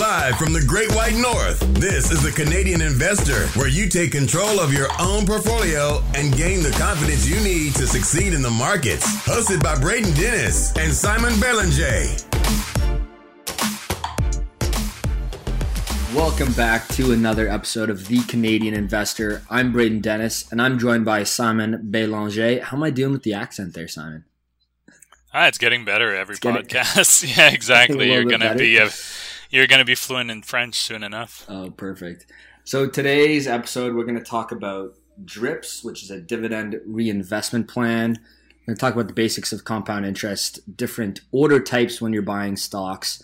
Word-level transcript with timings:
Live 0.00 0.38
from 0.38 0.54
the 0.54 0.64
Great 0.64 0.90
White 0.94 1.14
North, 1.14 1.60
this 1.74 2.10
is 2.10 2.22
the 2.22 2.32
Canadian 2.32 2.80
Investor, 2.80 3.46
where 3.48 3.68
you 3.68 3.86
take 3.86 4.12
control 4.12 4.58
of 4.58 4.72
your 4.72 4.88
own 4.98 5.26
portfolio 5.26 6.02
and 6.14 6.34
gain 6.34 6.62
the 6.62 6.70
confidence 6.78 7.28
you 7.28 7.38
need 7.40 7.74
to 7.74 7.86
succeed 7.86 8.32
in 8.32 8.40
the 8.40 8.48
markets. 8.48 9.04
Hosted 9.26 9.62
by 9.62 9.78
Braden 9.78 10.14
Dennis 10.14 10.74
and 10.78 10.90
Simon 10.90 11.38
Belanger. 11.38 12.16
Welcome 16.14 16.54
back 16.54 16.88
to 16.94 17.12
another 17.12 17.46
episode 17.50 17.90
of 17.90 18.08
The 18.08 18.22
Canadian 18.22 18.72
Investor. 18.72 19.42
I'm 19.50 19.70
Braden 19.70 20.00
Dennis, 20.00 20.50
and 20.50 20.62
I'm 20.62 20.78
joined 20.78 21.04
by 21.04 21.24
Simon 21.24 21.78
Belanger. 21.90 22.62
How 22.62 22.78
am 22.78 22.84
I 22.84 22.88
doing 22.88 23.12
with 23.12 23.24
the 23.24 23.34
accent 23.34 23.74
there, 23.74 23.86
Simon? 23.86 24.24
Ah, 25.32 25.46
it's 25.46 25.58
getting 25.58 25.84
better 25.84 26.14
every 26.14 26.36
it's 26.36 26.40
podcast. 26.40 27.20
Getting, 27.20 27.36
yeah, 27.38 27.50
exactly. 27.50 28.12
You're 28.12 28.24
gonna 28.24 28.54
be 28.54 28.78
a, 28.78 28.88
you're 29.50 29.66
gonna 29.66 29.84
be 29.84 29.94
fluent 29.94 30.30
in 30.30 30.42
French 30.42 30.76
soon 30.76 31.02
enough. 31.02 31.44
Oh, 31.48 31.70
perfect. 31.70 32.26
So 32.64 32.88
today's 32.88 33.46
episode, 33.46 33.94
we're 33.94 34.04
gonna 34.04 34.22
talk 34.22 34.52
about 34.52 34.94
DRIPS, 35.24 35.84
which 35.84 36.02
is 36.02 36.10
a 36.10 36.20
dividend 36.20 36.80
reinvestment 36.86 37.68
plan. 37.68 38.18
We're 38.66 38.74
gonna 38.74 38.78
talk 38.78 38.94
about 38.94 39.08
the 39.08 39.14
basics 39.14 39.52
of 39.52 39.64
compound 39.64 40.06
interest, 40.06 40.76
different 40.76 41.20
order 41.32 41.60
types 41.60 42.00
when 42.00 42.12
you're 42.12 42.22
buying 42.22 42.56
stocks 42.56 43.22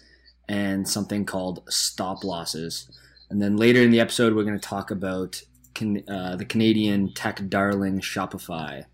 and 0.48 0.88
something 0.88 1.24
called 1.24 1.62
stop 1.68 2.24
losses. 2.24 2.88
And 3.30 3.42
then 3.42 3.56
later 3.56 3.82
in 3.82 3.90
the 3.90 4.00
episode, 4.00 4.34
we're 4.34 4.44
going 4.44 4.58
to 4.58 4.68
talk 4.68 4.90
about 4.90 5.42
can, 5.74 6.08
uh, 6.08 6.36
the 6.36 6.44
Canadian 6.44 7.12
tech 7.12 7.48
darling 7.48 8.00
Shopify. 8.00 8.84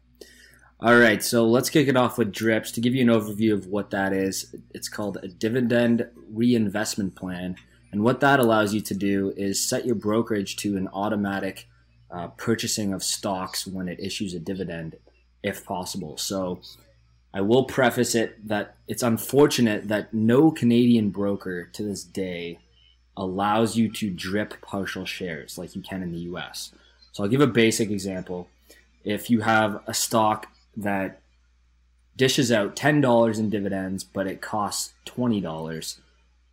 All 0.85 0.99
right, 0.99 1.23
so 1.23 1.47
let's 1.47 1.71
kick 1.71 1.87
it 1.87 1.97
off 1.97 2.19
with 2.19 2.33
DRIPS. 2.33 2.73
To 2.73 2.81
give 2.81 2.93
you 2.93 3.03
an 3.03 3.21
overview 3.21 3.53
of 3.53 3.69
what 3.69 3.91
that 3.91 4.13
is, 4.13 4.53
it's 4.75 4.89
called 4.89 5.17
a 5.23 5.29
dividend 5.29 6.09
reinvestment 6.29 7.15
plan. 7.15 7.55
And 7.93 8.03
what 8.03 8.19
that 8.19 8.41
allows 8.41 8.75
you 8.75 8.81
to 8.81 8.95
do 8.95 9.33
is 9.37 9.65
set 9.65 9.87
your 9.87 9.95
brokerage 9.95 10.57
to 10.57 10.77
an 10.77 10.89
automatic 10.93 11.69
uh, 12.11 12.29
purchasing 12.37 12.93
of 12.93 13.05
stocks 13.05 13.65
when 13.65 13.87
it 13.87 14.01
issues 14.01 14.35
a 14.35 14.41
dividend, 14.41 14.97
if 15.45 15.65
possible. 15.65 16.17
So 16.17 16.63
I 17.33 17.43
will 17.43 17.63
preface 17.63 18.17
it 18.17 18.49
that 18.49 18.75
it's 18.89 19.05
unfortunate 19.05 19.87
that 19.87 20.13
no 20.13 20.51
Canadian 20.51 21.11
broker 21.11 21.67
to 21.75 21.85
this 21.85 22.03
day 22.03 22.59
allows 23.17 23.77
you 23.77 23.89
to 23.93 24.11
drip 24.11 24.61
partial 24.63 25.05
shares 25.05 25.57
like 25.57 25.77
you 25.77 25.83
can 25.83 26.03
in 26.03 26.11
the 26.11 26.27
US. 26.33 26.73
So 27.13 27.23
I'll 27.23 27.31
give 27.31 27.41
a 27.41 27.47
basic 27.47 27.89
example. 27.89 28.49
If 29.05 29.31
you 29.31 29.43
have 29.43 29.81
a 29.87 29.95
stock 29.95 30.49
that 30.77 31.21
dishes 32.17 32.53
out 32.53 32.77
$10 32.77 33.39
in 33.39 33.51
dividends, 33.51 34.05
but 34.05 34.27
it 34.27 34.41
costs 34.41 34.93
$20, 35.07 35.99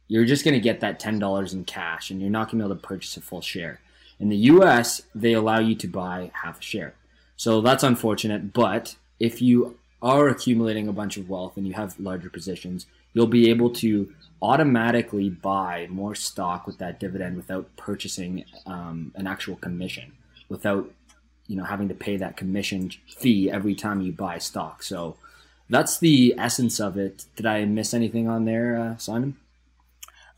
you're 0.08 0.26
just 0.26 0.44
going 0.44 0.54
to 0.54 0.60
get 0.60 0.80
that 0.80 1.00
$10 1.00 1.54
in 1.54 1.64
cash 1.66 2.10
and 2.10 2.22
you're 2.22 2.30
not 2.30 2.50
going 2.50 2.60
to 2.60 2.66
be 2.66 2.72
able 2.72 2.82
to 2.82 2.88
purchase 2.88 3.18
a 3.18 3.22
full 3.22 3.42
share. 3.42 3.80
In 4.20 4.30
the 4.30 4.38
US, 4.38 5.02
they 5.14 5.34
allow 5.34 5.60
you 5.60 5.76
to 5.76 5.88
buy 5.88 6.32
half 6.44 6.60
a 6.60 6.64
share. 6.64 6.94
So 7.38 7.62
that's 7.62 7.84
unfortunate, 7.84 8.54
but 8.54 8.96
if 9.20 9.42
you 9.42 9.78
are 10.02 10.28
accumulating 10.28 10.88
a 10.88 10.94
bunch 10.94 11.18
of 11.18 11.30
wealth 11.30 11.58
and 11.58 11.68
you 11.68 11.74
have 11.74 12.00
larger 12.00 12.30
positions, 12.30 12.86
you'll 13.14 13.28
be 13.28 13.50
able 13.50 13.70
to 13.70 14.14
automatically 14.42 15.30
buy 15.30 15.88
more 15.90 16.16
stock 16.16 16.66
with 16.66 16.78
that 16.78 17.00
dividend 17.00 17.36
without 17.36 17.76
purchasing 17.76 18.46
um, 18.66 19.12
an 19.16 19.28
actual 19.28 19.56
commission, 19.58 20.12
without 20.48 20.90
you 21.50 21.58
know 21.58 21.66
having 21.66 21.90
to 21.90 21.96
pay 21.96 22.16
that 22.16 22.38
commission 22.38 22.92
fee 23.18 23.52
every 23.52 23.76
time 23.76 24.00
you 24.00 24.14
buy 24.14 24.38
stock. 24.38 24.84
So 24.84 25.18
that's 25.70 25.98
the 25.98 26.36
essence 26.38 26.80
of 26.80 26.96
it. 26.96 27.26
Did 27.36 27.46
I 27.46 27.66
miss 27.66 27.94
anything 27.94 28.30
on 28.30 28.46
there, 28.46 28.80
uh, 28.80 28.98
Simon? 28.98 29.36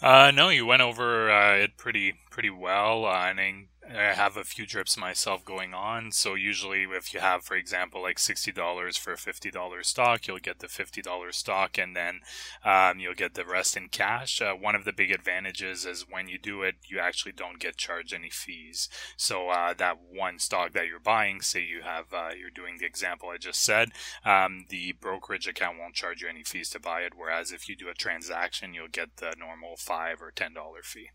Uh, 0.01 0.31
no, 0.31 0.49
you 0.49 0.65
went 0.65 0.81
over 0.81 1.29
uh, 1.29 1.55
it 1.57 1.77
pretty 1.77 2.15
pretty 2.31 2.49
well. 2.49 3.05
And 3.05 3.67
I 3.95 4.13
have 4.13 4.37
a 4.37 4.43
few 4.43 4.65
drips 4.65 4.97
myself 4.97 5.43
going 5.43 5.73
on. 5.73 6.11
So 6.11 6.35
usually, 6.35 6.83
if 6.83 7.13
you 7.13 7.19
have, 7.19 7.43
for 7.43 7.55
example, 7.55 8.01
like 8.01 8.19
sixty 8.19 8.51
dollars 8.51 8.97
for 8.97 9.13
a 9.13 9.17
fifty 9.17 9.51
dollars 9.51 9.87
stock, 9.87 10.27
you'll 10.27 10.39
get 10.39 10.59
the 10.59 10.67
fifty 10.67 11.01
dollars 11.01 11.37
stock, 11.37 11.77
and 11.77 11.95
then 11.95 12.21
um, 12.63 12.99
you'll 12.99 13.13
get 13.13 13.33
the 13.33 13.45
rest 13.45 13.77
in 13.77 13.89
cash. 13.89 14.41
Uh, 14.41 14.53
one 14.53 14.75
of 14.75 14.85
the 14.85 14.93
big 14.93 15.11
advantages 15.11 15.85
is 15.85 16.05
when 16.09 16.27
you 16.27 16.37
do 16.37 16.63
it, 16.63 16.75
you 16.87 16.99
actually 16.99 17.31
don't 17.31 17.59
get 17.59 17.77
charged 17.77 18.13
any 18.13 18.29
fees. 18.29 18.89
So 19.17 19.49
uh, 19.49 19.73
that 19.75 19.97
one 20.11 20.39
stock 20.39 20.73
that 20.73 20.87
you're 20.87 20.99
buying, 20.99 21.41
say 21.41 21.61
you 21.63 21.81
have, 21.83 22.13
uh, 22.13 22.29
you're 22.37 22.49
doing 22.49 22.77
the 22.79 22.85
example 22.85 23.29
I 23.29 23.37
just 23.37 23.63
said, 23.63 23.89
um, 24.25 24.65
the 24.69 24.93
brokerage 24.93 25.47
account 25.47 25.77
won't 25.79 25.95
charge 25.95 26.21
you 26.21 26.29
any 26.29 26.43
fees 26.43 26.69
to 26.71 26.79
buy 26.79 27.01
it. 27.01 27.13
Whereas 27.15 27.51
if 27.51 27.67
you 27.67 27.75
do 27.75 27.89
a 27.89 27.93
transaction, 27.93 28.73
you'll 28.73 28.87
get 28.87 29.17
the 29.17 29.33
normal 29.37 29.75
five 29.77 30.21
or 30.21 30.31
ten 30.31 30.53
dollar 30.53 30.81
fee. 30.83 31.09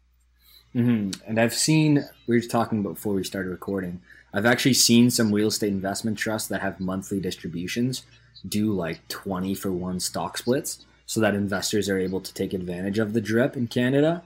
Mm-hmm. 0.76 1.28
And 1.28 1.40
I've 1.40 1.54
seen, 1.54 2.04
we 2.26 2.36
were 2.36 2.42
talking 2.42 2.82
before 2.82 3.14
we 3.14 3.24
started 3.24 3.48
recording, 3.48 4.02
I've 4.34 4.44
actually 4.44 4.74
seen 4.74 5.10
some 5.10 5.32
real 5.32 5.48
estate 5.48 5.72
investment 5.72 6.18
trusts 6.18 6.48
that 6.48 6.60
have 6.60 6.78
monthly 6.78 7.18
distributions 7.18 8.04
do 8.46 8.72
like 8.72 9.06
20 9.08 9.54
for 9.54 9.72
one 9.72 9.98
stock 9.98 10.36
splits 10.36 10.84
so 11.06 11.20
that 11.20 11.34
investors 11.34 11.88
are 11.88 11.98
able 11.98 12.20
to 12.20 12.34
take 12.34 12.52
advantage 12.52 12.98
of 12.98 13.14
the 13.14 13.20
drip 13.20 13.56
in 13.56 13.66
Canada. 13.66 14.22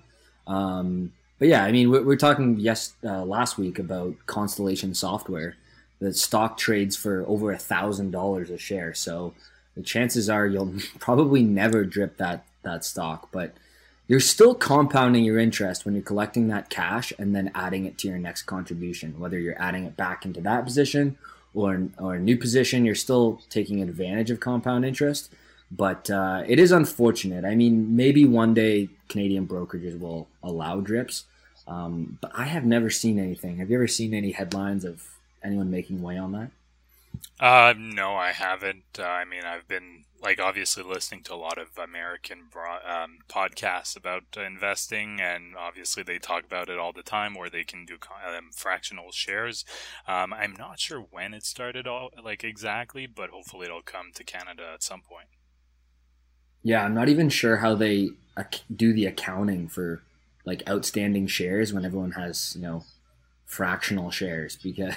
Um, 0.46 1.12
but 1.38 1.48
yeah, 1.48 1.64
I 1.64 1.70
mean, 1.70 1.90
we're, 1.90 2.02
we're 2.02 2.16
talking 2.16 2.58
yes 2.58 2.94
uh, 3.04 3.24
last 3.24 3.56
week 3.56 3.78
about 3.78 4.14
Constellation 4.26 4.94
Software. 4.94 5.56
The 6.00 6.12
stock 6.12 6.56
trades 6.56 6.96
for 6.96 7.24
over 7.28 7.52
a 7.52 7.58
thousand 7.58 8.10
dollars 8.10 8.50
a 8.50 8.58
share, 8.58 8.94
so 8.94 9.34
the 9.76 9.82
chances 9.82 10.30
are 10.30 10.46
you'll 10.46 10.74
probably 10.98 11.42
never 11.42 11.84
drip 11.84 12.16
that 12.16 12.44
that 12.62 12.84
stock. 12.84 13.28
But 13.30 13.54
you're 14.10 14.18
still 14.18 14.56
compounding 14.56 15.22
your 15.22 15.38
interest 15.38 15.84
when 15.84 15.94
you're 15.94 16.02
collecting 16.02 16.48
that 16.48 16.68
cash 16.68 17.12
and 17.16 17.32
then 17.32 17.48
adding 17.54 17.84
it 17.86 17.96
to 17.96 18.08
your 18.08 18.18
next 18.18 18.42
contribution. 18.42 19.20
Whether 19.20 19.38
you're 19.38 19.62
adding 19.62 19.84
it 19.84 19.96
back 19.96 20.24
into 20.24 20.40
that 20.40 20.64
position 20.64 21.16
or, 21.54 21.86
or 21.96 22.16
a 22.16 22.18
new 22.18 22.36
position, 22.36 22.84
you're 22.84 22.96
still 22.96 23.40
taking 23.50 23.80
advantage 23.80 24.32
of 24.32 24.40
compound 24.40 24.84
interest. 24.84 25.32
But 25.70 26.10
uh, 26.10 26.42
it 26.48 26.58
is 26.58 26.72
unfortunate. 26.72 27.44
I 27.44 27.54
mean, 27.54 27.94
maybe 27.94 28.24
one 28.24 28.52
day 28.52 28.88
Canadian 29.08 29.46
brokerages 29.46 30.00
will 30.00 30.26
allow 30.42 30.80
drips, 30.80 31.26
um, 31.68 32.18
but 32.20 32.32
I 32.34 32.46
have 32.46 32.64
never 32.64 32.90
seen 32.90 33.16
anything. 33.16 33.58
Have 33.58 33.70
you 33.70 33.76
ever 33.76 33.86
seen 33.86 34.12
any 34.12 34.32
headlines 34.32 34.84
of 34.84 35.06
anyone 35.40 35.70
making 35.70 36.02
way 36.02 36.18
on 36.18 36.32
that? 36.32 36.50
Uh, 37.38 37.72
no, 37.76 38.16
I 38.16 38.32
haven't. 38.32 38.84
Uh, 38.98 39.04
I 39.04 39.24
mean, 39.24 39.44
I've 39.44 39.66
been 39.66 40.04
like 40.22 40.38
obviously 40.38 40.82
listening 40.82 41.22
to 41.22 41.34
a 41.34 41.36
lot 41.36 41.56
of 41.56 41.68
American 41.82 42.40
broad, 42.50 42.82
um, 42.84 43.18
podcasts 43.28 43.96
about 43.96 44.24
investing, 44.36 45.20
and 45.20 45.56
obviously 45.56 46.02
they 46.02 46.18
talk 46.18 46.44
about 46.44 46.68
it 46.68 46.78
all 46.78 46.92
the 46.92 47.02
time, 47.02 47.34
where 47.34 47.48
they 47.48 47.64
can 47.64 47.86
do 47.86 47.94
um, 48.26 48.50
fractional 48.54 49.10
shares. 49.10 49.64
Um, 50.06 50.34
I'm 50.34 50.54
not 50.58 50.78
sure 50.78 51.00
when 51.10 51.32
it 51.32 51.44
started, 51.44 51.86
all 51.86 52.10
like 52.22 52.44
exactly, 52.44 53.06
but 53.06 53.30
hopefully 53.30 53.66
it'll 53.66 53.82
come 53.82 54.12
to 54.14 54.24
Canada 54.24 54.70
at 54.74 54.82
some 54.82 55.00
point. 55.00 55.28
Yeah, 56.62 56.84
I'm 56.84 56.94
not 56.94 57.08
even 57.08 57.30
sure 57.30 57.56
how 57.56 57.74
they 57.74 58.10
do 58.74 58.92
the 58.92 59.06
accounting 59.06 59.68
for 59.68 60.02
like 60.44 60.68
outstanding 60.68 61.26
shares 61.26 61.72
when 61.72 61.84
everyone 61.84 62.12
has 62.12 62.54
you 62.56 62.62
know 62.62 62.84
fractional 63.46 64.10
shares 64.10 64.56
because 64.62 64.94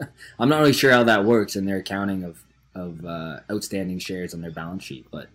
I'm 0.38 0.48
not 0.48 0.60
really 0.60 0.72
sure 0.72 0.90
how 0.90 1.04
that 1.04 1.24
works 1.24 1.56
in 1.56 1.64
their 1.64 1.78
accounting 1.78 2.24
of 2.24 2.42
of 2.74 3.04
uh, 3.04 3.38
outstanding 3.50 4.00
shares 4.00 4.34
on 4.34 4.40
their 4.40 4.50
balance 4.50 4.82
sheet, 4.82 5.06
but 5.10 5.28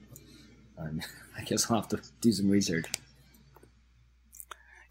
um, 0.78 1.02
I 1.38 1.44
guess 1.44 1.70
I'll 1.70 1.78
have 1.78 1.90
to 1.90 2.02
do 2.22 2.32
some 2.32 2.50
research. 2.50 2.86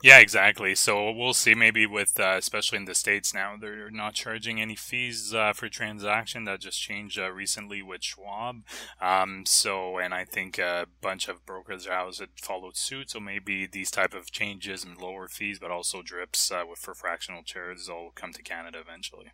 Yeah, 0.01 0.21
exactly. 0.21 0.77
So 0.77 1.11
we'll 1.11 1.35
see. 1.35 1.57
Maybe 1.57 1.85
with, 1.85 2.21
uh, 2.21 2.37
especially 2.39 2.79
in 2.79 2.85
the 2.85 2.95
states 2.95 3.35
now, 3.35 3.57
they're 3.61 3.91
not 3.91 4.15
charging 4.15 4.61
any 4.61 4.77
fees 4.77 5.35
uh, 5.35 5.53
for 5.53 5.69
transaction. 5.69 6.45
That 6.45 6.61
just 6.61 6.81
changed 6.81 7.19
uh, 7.19 7.33
recently 7.33 7.83
with 7.83 8.05
Schwab. 8.05 8.63
Um, 9.01 9.43
so, 9.45 9.99
and 9.99 10.15
I 10.15 10.25
think 10.25 10.57
a 10.57 10.87
bunch 11.01 11.27
of 11.27 11.45
brokers 11.45 11.87
houses 11.87 12.29
followed 12.41 12.77
suit. 12.77 13.11
So 13.11 13.19
maybe 13.19 13.67
these 13.67 13.91
type 13.91 14.15
of 14.15 14.31
changes 14.31 14.85
and 14.85 14.97
lower 14.97 15.27
fees, 15.27 15.59
but 15.59 15.73
also 15.73 16.03
drips 16.03 16.53
uh, 16.53 16.63
with 16.69 16.79
for 16.79 16.95
fractional 16.95 17.43
shares, 17.45 17.89
will 17.89 18.13
come 18.15 18.33
to 18.35 18.43
Canada 18.43 18.79
eventually. 18.79 19.33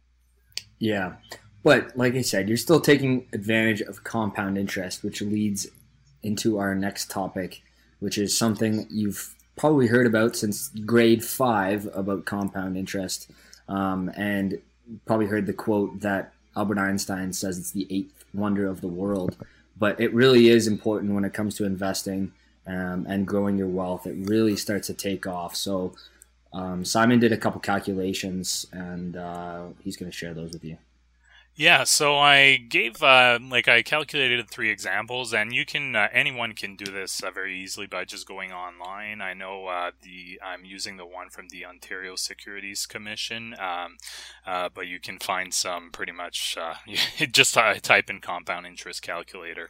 Yeah, 0.79 1.15
but 1.62 1.97
like 1.97 2.15
I 2.15 2.23
said, 2.23 2.49
you're 2.49 2.59
still 2.59 2.81
taking 2.81 3.26
advantage 3.32 3.81
of 3.81 4.05
compound 4.05 4.59
interest, 4.59 5.03
which 5.03 5.23
leads 5.23 5.67
into 6.23 6.59
our 6.59 6.75
next 6.75 7.11
topic, 7.11 7.62
which 8.00 8.19
is 8.19 8.37
something 8.37 8.87
you've 8.91 9.35
probably 9.56 9.87
heard 9.87 10.06
about 10.06 10.37
since 10.37 10.69
grade 10.69 11.25
five 11.25 11.88
about 11.94 12.25
compound 12.25 12.76
interest, 12.76 13.31
um, 13.69 14.11
and 14.17 14.59
probably 15.06 15.26
heard 15.26 15.47
the 15.47 15.53
quote 15.53 16.00
that 16.00 16.32
Albert 16.56 16.79
Einstein 16.79 17.32
says 17.32 17.59
it's 17.59 17.70
the 17.70 17.87
eighth 17.91 18.25
wonder 18.35 18.67
of 18.67 18.81
the 18.81 18.88
world. 18.88 19.37
But 19.77 20.00
it 20.00 20.15
really 20.15 20.49
is 20.49 20.67
important 20.67 21.15
when 21.15 21.25
it 21.25 21.32
comes 21.32 21.56
to 21.56 21.65
investing 21.65 22.32
um, 22.67 23.06
and 23.09 23.27
growing 23.27 23.59
your 23.59 23.69
wealth. 23.69 24.06
It 24.06 24.17
really 24.29 24.56
starts 24.56 24.87
to 24.88 24.94
take 24.94 25.27
off. 25.27 25.56
So 25.56 25.94
um, 26.55 26.85
Simon 26.85 27.19
did 27.19 27.33
a 27.33 27.37
couple 27.37 27.61
calculations, 27.61 28.67
and 28.73 29.17
uh, 29.17 29.67
he's 29.83 29.97
going 29.97 30.11
to 30.11 30.17
share 30.17 30.33
those 30.33 30.53
with 30.53 30.65
you. 30.65 30.79
Yeah, 31.56 31.85
so 31.85 32.19
I 32.19 32.56
gave 32.56 33.01
uh, 33.01 33.39
like 33.41 33.69
I 33.69 33.83
calculated 33.83 34.51
three 34.51 34.71
examples, 34.71 35.33
and 35.33 35.55
you 35.55 35.65
can 35.65 35.95
uh, 35.95 36.09
anyone 36.12 36.53
can 36.55 36.75
do 36.75 36.91
this 36.91 37.23
uh, 37.23 37.31
very 37.31 37.56
easily 37.56 37.87
by 37.87 38.05
just 38.05 38.27
going 38.27 38.51
online. 38.51 39.21
I 39.21 39.35
know 39.35 39.69
uh, 39.69 39.93
the 40.03 40.41
I'm 40.45 40.65
using 40.65 40.97
the 40.97 41.06
one 41.06 41.31
from 41.31 41.47
the 41.51 41.65
Ontario 41.65 42.17
Securities 42.17 42.87
Commission, 42.87 43.55
um, 43.61 43.99
uh, 44.45 44.69
but 44.75 44.89
you 44.89 44.99
can 44.99 45.21
find 45.21 45.55
some 45.55 45.93
pretty 45.93 46.11
much 46.11 46.56
uh, 46.61 46.75
just 47.31 47.55
type 47.55 48.11
in 48.11 48.21
compound 48.21 48.67
interest 48.67 49.03
calculator. 49.03 49.69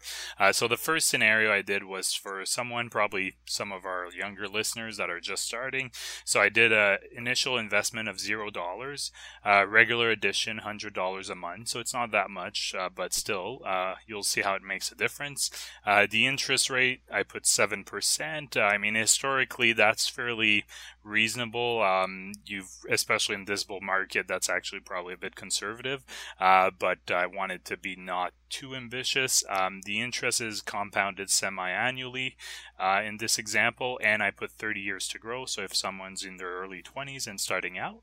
so 0.52 0.66
the 0.66 0.78
first 0.78 1.06
scenario 1.06 1.52
I 1.52 1.60
did 1.60 1.84
was 1.84 2.14
for 2.14 2.46
someone, 2.46 2.88
probably 2.88 3.34
some 3.44 3.72
of 3.72 3.84
our 3.84 4.08
younger 4.10 4.48
listeners 4.48 4.96
that 4.96 5.10
are 5.10 5.20
just 5.20 5.44
starting. 5.44 5.90
So 6.24 6.40
I 6.40 6.48
did 6.48 6.72
a 6.72 6.96
initial 7.14 7.58
investment 7.58 8.08
of 8.08 8.18
zero 8.18 8.48
dollars, 8.48 9.12
regular 9.44 10.08
edition 10.08 10.58
hundred 10.58 10.94
dollars 10.94 11.28
a 11.28 11.34
month 11.34 11.73
so 11.74 11.80
it's 11.80 11.92
not 11.92 12.12
that 12.12 12.30
much, 12.30 12.72
uh, 12.78 12.88
but 12.94 13.12
still, 13.12 13.60
uh, 13.66 13.94
you'll 14.06 14.22
see 14.22 14.42
how 14.42 14.54
it 14.54 14.62
makes 14.62 14.92
a 14.92 14.94
difference. 14.94 15.50
Uh, 15.84 16.06
the 16.08 16.24
interest 16.24 16.70
rate, 16.70 17.00
I 17.12 17.24
put 17.24 17.42
7%. 17.46 18.56
Uh, 18.56 18.60
I 18.60 18.78
mean, 18.78 18.94
historically, 18.94 19.72
that's 19.72 20.06
fairly 20.06 20.66
reasonable. 21.02 21.82
Um, 21.82 22.30
you've, 22.46 22.70
especially 22.88 23.34
in 23.34 23.46
this 23.46 23.64
bull 23.64 23.80
market, 23.80 24.28
that's 24.28 24.48
actually 24.48 24.82
probably 24.82 25.14
a 25.14 25.16
bit 25.16 25.34
conservative, 25.34 26.04
uh, 26.38 26.70
but 26.78 27.10
I 27.10 27.26
wanted 27.26 27.64
to 27.64 27.76
be 27.76 27.96
not 27.96 28.34
too 28.48 28.76
ambitious. 28.76 29.42
Um, 29.50 29.80
the 29.84 30.00
interest 30.00 30.40
is 30.40 30.62
compounded 30.62 31.28
semi-annually 31.28 32.36
uh, 32.78 33.02
in 33.04 33.16
this 33.16 33.36
example, 33.36 33.98
and 34.00 34.22
I 34.22 34.30
put 34.30 34.52
30 34.52 34.78
years 34.78 35.08
to 35.08 35.18
grow. 35.18 35.44
So 35.44 35.62
if 35.62 35.74
someone's 35.74 36.22
in 36.22 36.36
their 36.36 36.52
early 36.52 36.84
20s 36.84 37.26
and 37.26 37.40
starting 37.40 37.78
out, 37.78 38.02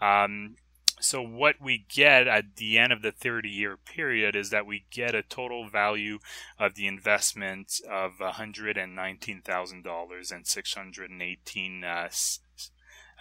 um, 0.00 0.54
so 1.00 1.22
what 1.22 1.60
we 1.60 1.84
get 1.88 2.26
at 2.26 2.56
the 2.56 2.76
end 2.78 2.92
of 2.92 3.02
the 3.02 3.12
30 3.12 3.48
year 3.48 3.76
period 3.76 4.34
is 4.36 4.50
that 4.50 4.66
we 4.66 4.84
get 4.90 5.14
a 5.14 5.22
total 5.22 5.68
value 5.68 6.18
of 6.58 6.74
the 6.74 6.86
investment 6.86 7.80
of 7.90 8.18
$119,000 8.18 10.32
and 10.32 10.46
618 10.46 11.84
uh, 11.84 12.08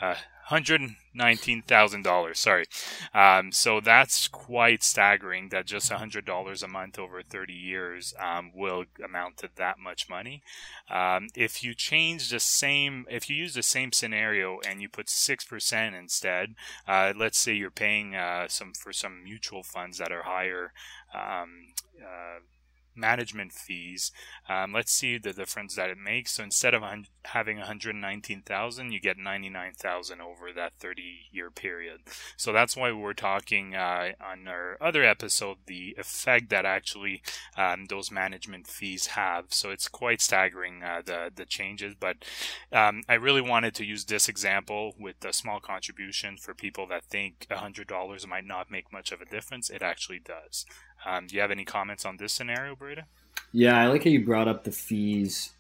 uh, 0.02 0.16
$119,000. 0.50 2.36
Sorry. 2.38 2.66
Um, 3.14 3.52
so 3.52 3.82
that's 3.82 4.28
quite 4.28 4.82
staggering 4.84 5.50
that 5.50 5.66
just 5.66 5.92
$100 5.92 6.64
a 6.64 6.68
month 6.68 6.98
over 6.98 7.22
30 7.22 7.54
years 7.54 8.14
um, 8.20 8.52
will 8.56 8.86
amount 9.04 9.38
to 9.38 9.50
that 9.56 9.78
much 9.78 10.10
money. 10.10 10.42
Um, 10.90 11.28
if 11.36 11.64
you 11.64 11.74
change 11.74 12.30
the 12.30 12.40
same, 12.40 13.06
if 13.10 13.30
you 13.30 13.36
use 13.36 13.56
the 13.56 13.64
same 13.64 13.92
scenario 13.92 14.60
and 14.68 14.82
you 14.82 14.88
put 14.88 15.08
6% 15.08 16.00
instead, 16.00 16.56
uh, 16.88 17.14
let's 17.16 17.38
say 17.38 17.54
you're 17.54 17.70
paying 17.70 18.16
uh, 18.16 18.48
some 18.48 18.74
for 18.74 18.94
some 18.94 19.24
mutual 19.24 19.64
funds 19.64 19.98
that 19.98 20.12
are 20.14 20.24
higher. 20.24 20.72
Um, 21.14 21.74
uh, 22.02 22.40
management 22.98 23.52
fees. 23.52 24.12
Um, 24.50 24.74
let's 24.74 24.92
see 24.92 25.18
the 25.18 25.34
difference 25.34 25.76
that 25.76 25.90
it 25.90 25.98
makes. 25.98 26.34
So 26.34 26.44
instead 26.44 26.74
of 26.74 26.84
having 27.26 27.58
119,000, 27.58 28.92
you 28.92 29.00
get 29.00 29.18
99,000 29.18 30.22
over 30.22 30.52
that 30.56 30.74
30 30.80 31.02
year 31.32 31.52
period. 31.52 32.02
So 32.36 32.52
that's 32.52 32.76
why 32.76 32.92
we're 32.92 33.14
talking 33.14 33.76
uh, 33.76 34.12
on 34.20 34.48
our 34.48 34.78
other 34.82 35.04
episode 35.04 35.58
the 35.66 35.96
effect 35.98 36.50
that 36.50 36.66
actually 36.66 37.22
um, 37.58 37.86
those 37.86 38.12
management 38.12 38.68
fees 38.68 39.08
have. 39.08 39.46
So 39.50 39.70
it's 39.70 39.88
quite 39.88 40.22
staggering 40.22 40.84
uh, 40.84 41.02
the 41.06 41.32
the 41.36 41.46
changes. 41.46 41.96
But 42.00 42.18
um, 42.72 43.04
I 43.08 43.16
really 43.16 43.42
wanted 43.42 43.76
to 43.76 43.86
use 43.86 44.06
this 44.06 44.28
example 44.28 44.94
with 45.00 45.24
a 45.24 45.34
small 45.34 45.60
contribution 45.60 46.38
for 46.38 46.54
people 46.54 46.88
that 46.88 47.06
think 47.06 47.48
$100 47.50 48.28
might 48.28 48.46
not 48.46 48.72
make 48.72 48.92
much 48.92 49.12
of 49.12 49.22
a 49.22 49.26
difference. 49.26 49.70
It 49.70 49.82
actually 49.82 50.20
does. 50.20 50.66
Um, 51.08 51.26
do 51.26 51.36
you 51.36 51.42
have 51.42 51.52
any 51.52 51.64
comments 51.64 52.06
on 52.06 52.18
this 52.18 52.34
scenario, 52.34 52.76
Braden? 52.76 53.06
Yeah, 53.54 53.80
I 53.80 53.88
like 53.88 54.04
how 54.04 54.10
you 54.10 54.26
brought 54.26 54.50
up 54.50 54.66
the 54.66 54.72
fees 54.72 55.54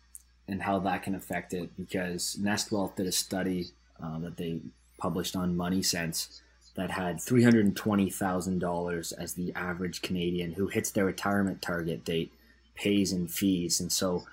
and 0.45 0.61
how 0.61 0.79
that 0.79 1.03
can 1.03 1.15
affect 1.15 1.53
it 1.53 1.69
because 1.77 2.37
Nest 2.37 2.69
Wealth 2.69 2.97
did 2.97 3.07
a 3.07 3.13
study 3.13 3.67
uh, 4.03 4.19
that 4.19 4.35
they 4.35 4.59
published 4.97 5.37
on 5.37 5.55
MoneySense 5.55 6.41
that 6.75 6.91
had 6.91 7.17
$320,000 7.17 9.13
as 9.17 9.33
the 9.33 9.53
average 9.55 10.01
Canadian 10.01 10.51
who 10.51 10.67
hits 10.67 10.91
their 10.91 11.05
retirement 11.05 11.61
target 11.61 12.03
date 12.03 12.33
pays 12.75 13.13
in 13.13 13.27
fees. 13.27 13.79
And 13.79 13.91
so 13.91 14.25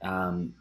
um, 0.00 0.54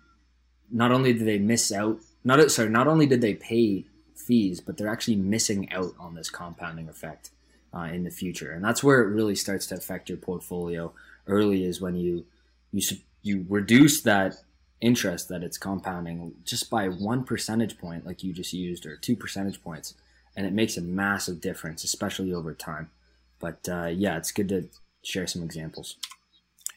not 0.71 0.92
only 0.92 1.13
did 1.13 1.27
they 1.27 1.38
miss 1.38 1.71
out, 1.71 2.00
not 2.24 2.50
sorry, 2.50 2.69
not 2.69 2.88
only 2.88 3.06
did 3.06 3.21
they 3.21 3.36
pay 3.36 3.86
fees, 4.15 4.62
but 4.62 4.77
they're 4.77 4.88
actually 4.88 5.18
missing 5.18 5.71
out 5.71 5.94
on 6.00 6.15
this 6.15 6.31
compounding 6.31 6.89
effect 6.89 7.30
uh, 7.73 7.89
in 7.91 8.03
the 8.03 8.09
future. 8.09 8.51
And 8.51 8.63
that's 8.63 8.83
where 8.83 9.01
it 9.01 9.13
really 9.13 9.35
starts 9.35 9.68
to 9.68 9.75
affect 9.75 10.09
your 10.09 10.18
portfolio 10.18 10.94
early 11.27 11.63
is 11.63 11.81
when 11.81 11.95
you 11.95 12.25
you 12.71 12.81
you 13.21 13.45
reduce 13.50 14.01
that 14.01 14.35
interest 14.79 15.29
that 15.29 15.44
it's 15.44 15.57
compounding 15.57 16.33
just 16.44 16.69
by 16.69 16.88
one 16.88 17.23
percentage 17.23 17.77
point, 17.77 18.06
like 18.06 18.23
you 18.23 18.33
just 18.33 18.53
used, 18.53 18.85
or 18.85 18.97
two 18.97 19.15
percentage 19.15 19.63
points, 19.63 19.94
and 20.35 20.45
it 20.45 20.53
makes 20.53 20.75
a 20.75 20.81
massive 20.81 21.39
difference, 21.39 21.83
especially 21.83 22.33
over 22.33 22.53
time. 22.53 22.89
But 23.39 23.68
uh, 23.69 23.88
yeah, 23.88 24.17
it's 24.17 24.31
good 24.31 24.50
to 24.50 24.69
share 25.03 25.27
some 25.27 25.44
examples. 25.44 25.97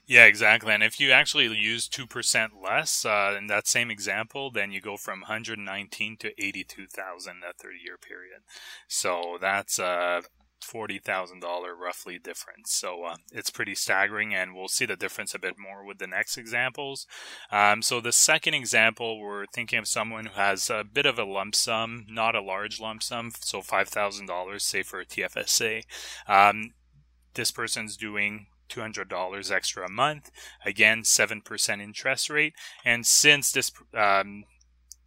Yeah, 0.06 0.26
exactly. 0.26 0.74
And 0.74 0.82
if 0.82 1.00
you 1.00 1.12
actually 1.12 1.46
use 1.56 1.88
2% 1.88 2.50
less 2.62 3.06
uh, 3.06 3.34
in 3.38 3.46
that 3.46 3.66
same 3.66 3.90
example, 3.90 4.50
then 4.50 4.70
you 4.70 4.82
go 4.82 4.98
from 4.98 5.20
119 5.20 6.16
to 6.18 6.44
82,000 6.44 7.40
that 7.40 7.56
30 7.56 7.78
year 7.82 7.96
period. 7.96 8.40
So 8.86 9.38
that's 9.40 9.78
uh, 9.78 10.20
forty 10.64 10.98
thousand 10.98 11.40
dollar 11.40 11.74
roughly 11.74 12.18
difference. 12.18 12.72
So 12.72 13.04
uh, 13.04 13.16
it's 13.32 13.50
pretty 13.50 13.74
staggering, 13.74 14.34
and 14.34 14.54
we'll 14.54 14.68
see 14.68 14.86
the 14.86 14.96
difference 14.96 15.34
a 15.34 15.38
bit 15.38 15.54
more 15.58 15.84
with 15.84 15.98
the 15.98 16.06
next 16.06 16.36
examples. 16.36 17.06
Um, 17.50 17.82
so 17.82 18.00
the 18.00 18.12
second 18.12 18.54
example, 18.54 19.20
we're 19.20 19.46
thinking 19.46 19.78
of 19.78 19.88
someone 19.88 20.26
who 20.26 20.40
has 20.40 20.70
a 20.70 20.84
bit 20.84 21.06
of 21.06 21.18
a 21.18 21.24
lump 21.24 21.54
sum, 21.54 22.06
not 22.08 22.34
a 22.34 22.40
large 22.40 22.80
lump 22.80 23.02
sum, 23.02 23.30
so 23.38 23.62
five 23.62 23.88
thousand 23.88 24.26
dollars, 24.26 24.64
say 24.64 24.82
for 24.82 25.00
a 25.00 25.06
TFSA. 25.06 25.82
Um, 26.26 26.72
this 27.34 27.50
person's 27.50 27.96
doing 27.96 28.46
$200 28.70 29.50
extra 29.50 29.86
a 29.86 29.90
month. 29.90 30.30
Again, 30.64 31.02
7% 31.02 31.82
interest 31.82 32.30
rate. 32.30 32.54
And 32.84 33.04
since 33.06 33.52
this 33.52 33.72
um, 33.92 34.44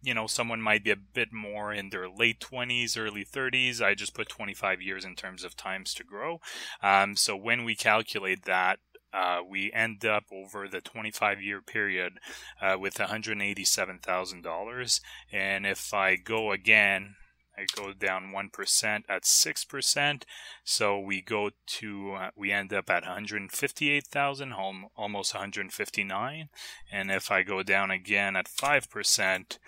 you 0.02 0.14
know, 0.14 0.26
someone 0.26 0.60
might 0.60 0.82
be 0.84 0.90
a 0.90 0.96
bit 0.96 1.32
more 1.32 1.72
in 1.72 1.88
their 1.90 2.08
late 2.08 2.40
20s, 2.40 2.98
early 2.98 3.24
30s. 3.24 3.80
I 3.82 3.94
just 3.94 4.14
put 4.14 4.28
25 4.28 4.80
years 4.80 5.04
in 5.04 5.16
terms 5.16 5.44
of 5.44 5.56
times 5.56 5.92
to 5.94 6.04
grow. 6.04 6.40
Um, 6.82 7.16
so 7.16 7.36
when 7.36 7.64
we 7.64 7.74
calculate 7.74 8.44
that, 8.44 8.78
uh, 9.12 9.40
we 9.48 9.72
end 9.72 10.04
up 10.04 10.24
over 10.30 10.68
the 10.68 10.80
25 10.80 11.40
year 11.40 11.60
period 11.62 12.18
uh, 12.60 12.76
with 12.78 12.94
$187,000. 12.94 15.00
And 15.32 15.66
if 15.66 15.94
I 15.94 16.16
go 16.16 16.52
again, 16.52 17.14
I 17.58 17.66
go 17.74 17.92
down 17.92 18.32
1% 18.32 19.02
at 19.08 19.22
6%. 19.24 20.22
So 20.62 21.00
we 21.00 21.20
go 21.20 21.50
to, 21.66 22.12
uh, 22.12 22.30
we 22.36 22.52
end 22.52 22.72
up 22.72 22.88
at 22.88 23.02
158,000, 23.02 24.54
almost 24.96 25.34
159. 25.34 26.48
And 26.92 27.10
if 27.10 27.32
I 27.32 27.42
go 27.42 27.64
down 27.64 27.90
again 27.90 28.36
at 28.36 28.46
5%, 28.46 29.58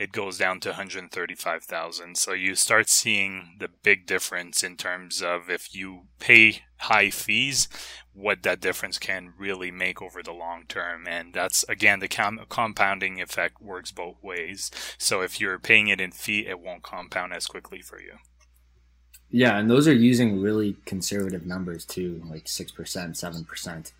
it 0.00 0.12
goes 0.12 0.38
down 0.38 0.60
to 0.60 0.70
135,000. 0.70 2.16
So 2.16 2.32
you 2.32 2.54
start 2.54 2.88
seeing 2.88 3.56
the 3.58 3.68
big 3.68 4.06
difference 4.06 4.62
in 4.64 4.78
terms 4.78 5.20
of 5.20 5.50
if 5.50 5.74
you 5.74 6.04
pay 6.18 6.62
high 6.78 7.10
fees, 7.10 7.68
what 8.14 8.42
that 8.42 8.62
difference 8.62 8.98
can 8.98 9.34
really 9.36 9.70
make 9.70 10.00
over 10.00 10.22
the 10.22 10.32
long 10.32 10.64
term. 10.66 11.06
And 11.06 11.34
that's 11.34 11.66
again 11.68 12.00
the 12.00 12.08
com- 12.08 12.40
compounding 12.48 13.20
effect 13.20 13.60
works 13.60 13.92
both 13.92 14.16
ways. 14.22 14.70
So 14.96 15.20
if 15.20 15.38
you're 15.38 15.58
paying 15.58 15.88
it 15.88 16.00
in 16.00 16.12
fee, 16.12 16.46
it 16.46 16.60
won't 16.60 16.82
compound 16.82 17.34
as 17.34 17.46
quickly 17.46 17.82
for 17.82 18.00
you. 18.00 18.14
Yeah, 19.28 19.58
and 19.58 19.70
those 19.70 19.86
are 19.86 19.92
using 19.92 20.40
really 20.40 20.76
conservative 20.86 21.44
numbers 21.44 21.84
too, 21.84 22.22
like 22.30 22.48
six 22.48 22.72
percent, 22.72 23.18
seven 23.18 23.44
percent. 23.44 23.92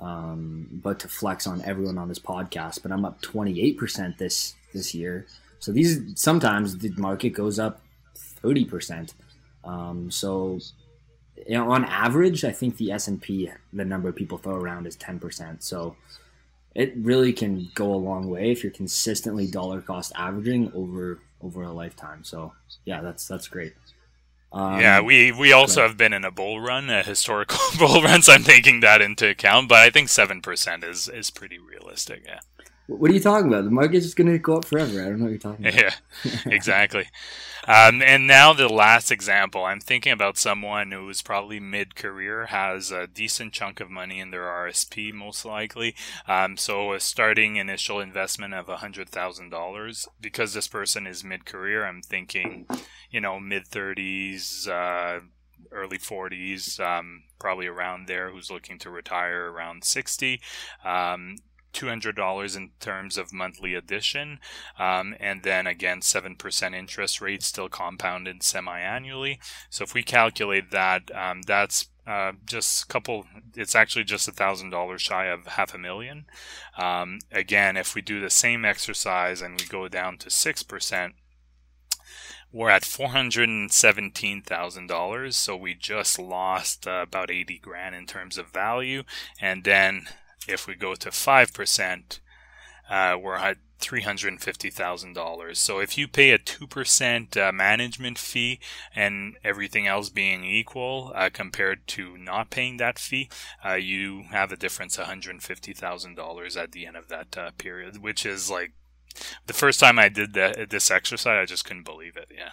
Um, 0.00 0.66
but 0.82 0.98
to 0.98 1.08
flex 1.08 1.46
on 1.46 1.62
everyone 1.62 1.96
on 1.96 2.08
this 2.08 2.18
podcast, 2.18 2.82
but 2.82 2.90
I'm 2.90 3.04
up 3.04 3.22
28% 3.22 4.18
this 4.18 4.56
this 4.72 4.94
year. 4.94 5.26
So 5.64 5.72
these 5.72 5.98
sometimes 6.16 6.76
the 6.76 6.90
market 6.90 7.30
goes 7.30 7.58
up 7.58 7.80
30%. 8.42 9.14
Um, 9.64 10.10
so 10.10 10.58
you 11.46 11.54
know, 11.54 11.72
on 11.72 11.86
average, 11.86 12.44
I 12.44 12.52
think 12.52 12.76
the 12.76 12.92
S 12.92 13.08
and 13.08 13.20
P, 13.20 13.50
the 13.72 13.84
number 13.84 14.10
of 14.10 14.14
people 14.14 14.36
throw 14.36 14.56
around 14.56 14.86
is 14.86 14.94
10%. 14.98 15.62
So 15.62 15.96
it 16.74 16.92
really 16.96 17.32
can 17.32 17.70
go 17.74 17.94
a 17.94 17.96
long 17.96 18.28
way 18.28 18.50
if 18.50 18.62
you're 18.62 18.72
consistently 18.72 19.46
dollar 19.46 19.80
cost 19.80 20.12
averaging 20.16 20.70
over 20.74 21.20
over 21.40 21.62
a 21.62 21.72
lifetime. 21.72 22.24
So 22.24 22.52
yeah, 22.84 23.00
that's 23.00 23.26
that's 23.26 23.48
great. 23.48 23.72
Um, 24.52 24.80
yeah, 24.80 25.00
we 25.00 25.32
we 25.32 25.52
also 25.52 25.80
have 25.80 25.96
been 25.96 26.12
in 26.12 26.26
a 26.26 26.30
bull 26.30 26.60
run, 26.60 26.90
a 26.90 27.02
historical 27.02 27.58
bull 27.78 28.02
run. 28.02 28.20
So 28.20 28.34
I'm 28.34 28.44
taking 28.44 28.80
that 28.80 29.00
into 29.00 29.30
account, 29.30 29.70
but 29.70 29.78
I 29.78 29.88
think 29.88 30.10
seven 30.10 30.42
percent 30.42 30.84
is 30.84 31.08
is 31.08 31.30
pretty 31.30 31.58
realistic. 31.58 32.22
Yeah. 32.26 32.40
What 32.86 33.10
are 33.10 33.14
you 33.14 33.20
talking 33.20 33.48
about? 33.48 33.64
The 33.64 33.70
market's 33.70 34.04
just 34.04 34.16
going 34.16 34.30
to 34.30 34.38
go 34.38 34.56
up 34.56 34.64
forever. 34.66 35.00
I 35.00 35.04
don't 35.06 35.18
know 35.18 35.24
what 35.24 35.30
you're 35.30 35.38
talking 35.38 35.66
about. 35.66 35.80
Yeah, 35.80 35.94
exactly. 36.46 37.06
Um, 37.66 38.02
and 38.02 38.26
now 38.26 38.52
the 38.52 38.68
last 38.68 39.10
example, 39.10 39.64
I'm 39.64 39.80
thinking 39.80 40.12
about 40.12 40.36
someone 40.36 40.92
who 40.92 41.08
is 41.08 41.22
probably 41.22 41.58
mid-career, 41.60 42.46
has 42.46 42.90
a 42.90 43.06
decent 43.06 43.54
chunk 43.54 43.80
of 43.80 43.90
money 43.90 44.20
in 44.20 44.30
their 44.30 44.42
RSP, 44.42 45.14
most 45.14 45.46
likely. 45.46 45.94
Um, 46.28 46.58
so 46.58 46.92
a 46.92 47.00
starting 47.00 47.56
initial 47.56 48.00
investment 48.00 48.52
of 48.52 48.68
hundred 48.68 49.08
thousand 49.08 49.48
dollars. 49.48 50.06
Because 50.20 50.52
this 50.52 50.68
person 50.68 51.06
is 51.06 51.24
mid-career, 51.24 51.86
I'm 51.86 52.02
thinking, 52.02 52.66
you 53.10 53.20
know, 53.20 53.40
mid-30s, 53.40 54.68
uh, 54.68 55.20
early 55.72 55.98
40s, 55.98 56.78
um, 56.80 57.24
probably 57.38 57.66
around 57.66 58.06
there, 58.08 58.30
who's 58.30 58.50
looking 58.50 58.78
to 58.80 58.90
retire 58.90 59.50
around 59.50 59.84
60. 59.84 60.40
Um, 60.84 61.36
$200 61.74 62.56
in 62.56 62.70
terms 62.80 63.18
of 63.18 63.32
monthly 63.32 63.74
addition. 63.74 64.38
Um, 64.78 65.14
and 65.20 65.42
then 65.42 65.66
again, 65.66 66.00
7% 66.00 66.74
interest 66.74 67.20
rate 67.20 67.42
still 67.42 67.68
compounded 67.68 68.42
semi 68.42 68.80
annually. 68.80 69.40
So 69.70 69.84
if 69.84 69.94
we 69.94 70.02
calculate 70.02 70.70
that, 70.70 71.14
um, 71.14 71.42
that's 71.42 71.88
uh, 72.06 72.32
just 72.44 72.84
a 72.84 72.86
couple, 72.86 73.26
it's 73.54 73.74
actually 73.74 74.04
just 74.04 74.28
a 74.28 74.32
thousand 74.32 74.70
dollars 74.70 75.02
shy 75.02 75.26
of 75.26 75.46
half 75.46 75.74
a 75.74 75.78
million. 75.78 76.26
Um, 76.78 77.18
again, 77.32 77.76
if 77.76 77.94
we 77.94 78.02
do 78.02 78.20
the 78.20 78.30
same 78.30 78.64
exercise 78.64 79.42
and 79.42 79.60
we 79.60 79.66
go 79.66 79.88
down 79.88 80.18
to 80.18 80.28
6%, 80.28 81.12
we're 82.54 82.70
at 82.70 82.82
$417,000. 82.82 85.34
So 85.34 85.56
we 85.56 85.74
just 85.74 86.20
lost 86.20 86.86
uh, 86.86 87.00
about 87.02 87.32
80 87.32 87.58
grand 87.58 87.96
in 87.96 88.06
terms 88.06 88.38
of 88.38 88.52
value. 88.52 89.02
And 89.40 89.64
then 89.64 90.06
if 90.48 90.66
we 90.66 90.74
go 90.74 90.94
to 90.94 91.10
5%, 91.10 92.20
uh, 92.90 93.16
we're 93.20 93.36
at 93.36 93.58
$350,000. 93.80 95.56
So 95.56 95.78
if 95.78 95.98
you 95.98 96.08
pay 96.08 96.30
a 96.30 96.38
2% 96.38 97.36
uh, 97.36 97.52
management 97.52 98.18
fee 98.18 98.60
and 98.94 99.36
everything 99.44 99.86
else 99.86 100.08
being 100.08 100.44
equal 100.44 101.12
uh, 101.14 101.30
compared 101.32 101.86
to 101.88 102.16
not 102.16 102.50
paying 102.50 102.78
that 102.78 102.98
fee, 102.98 103.28
uh, 103.64 103.74
you 103.74 104.24
have 104.30 104.52
a 104.52 104.56
difference 104.56 104.96
$150,000 104.96 106.56
at 106.56 106.72
the 106.72 106.86
end 106.86 106.96
of 106.96 107.08
that 107.08 107.36
uh, 107.36 107.50
period, 107.58 108.02
which 108.02 108.24
is 108.24 108.50
like 108.50 108.72
the 109.46 109.52
first 109.52 109.80
time 109.80 109.98
I 109.98 110.08
did 110.08 110.34
that, 110.34 110.70
this 110.70 110.90
exercise, 110.90 111.42
I 111.42 111.44
just 111.44 111.64
couldn't 111.64 111.84
believe 111.84 112.16
it. 112.16 112.28
Yeah. 112.34 112.50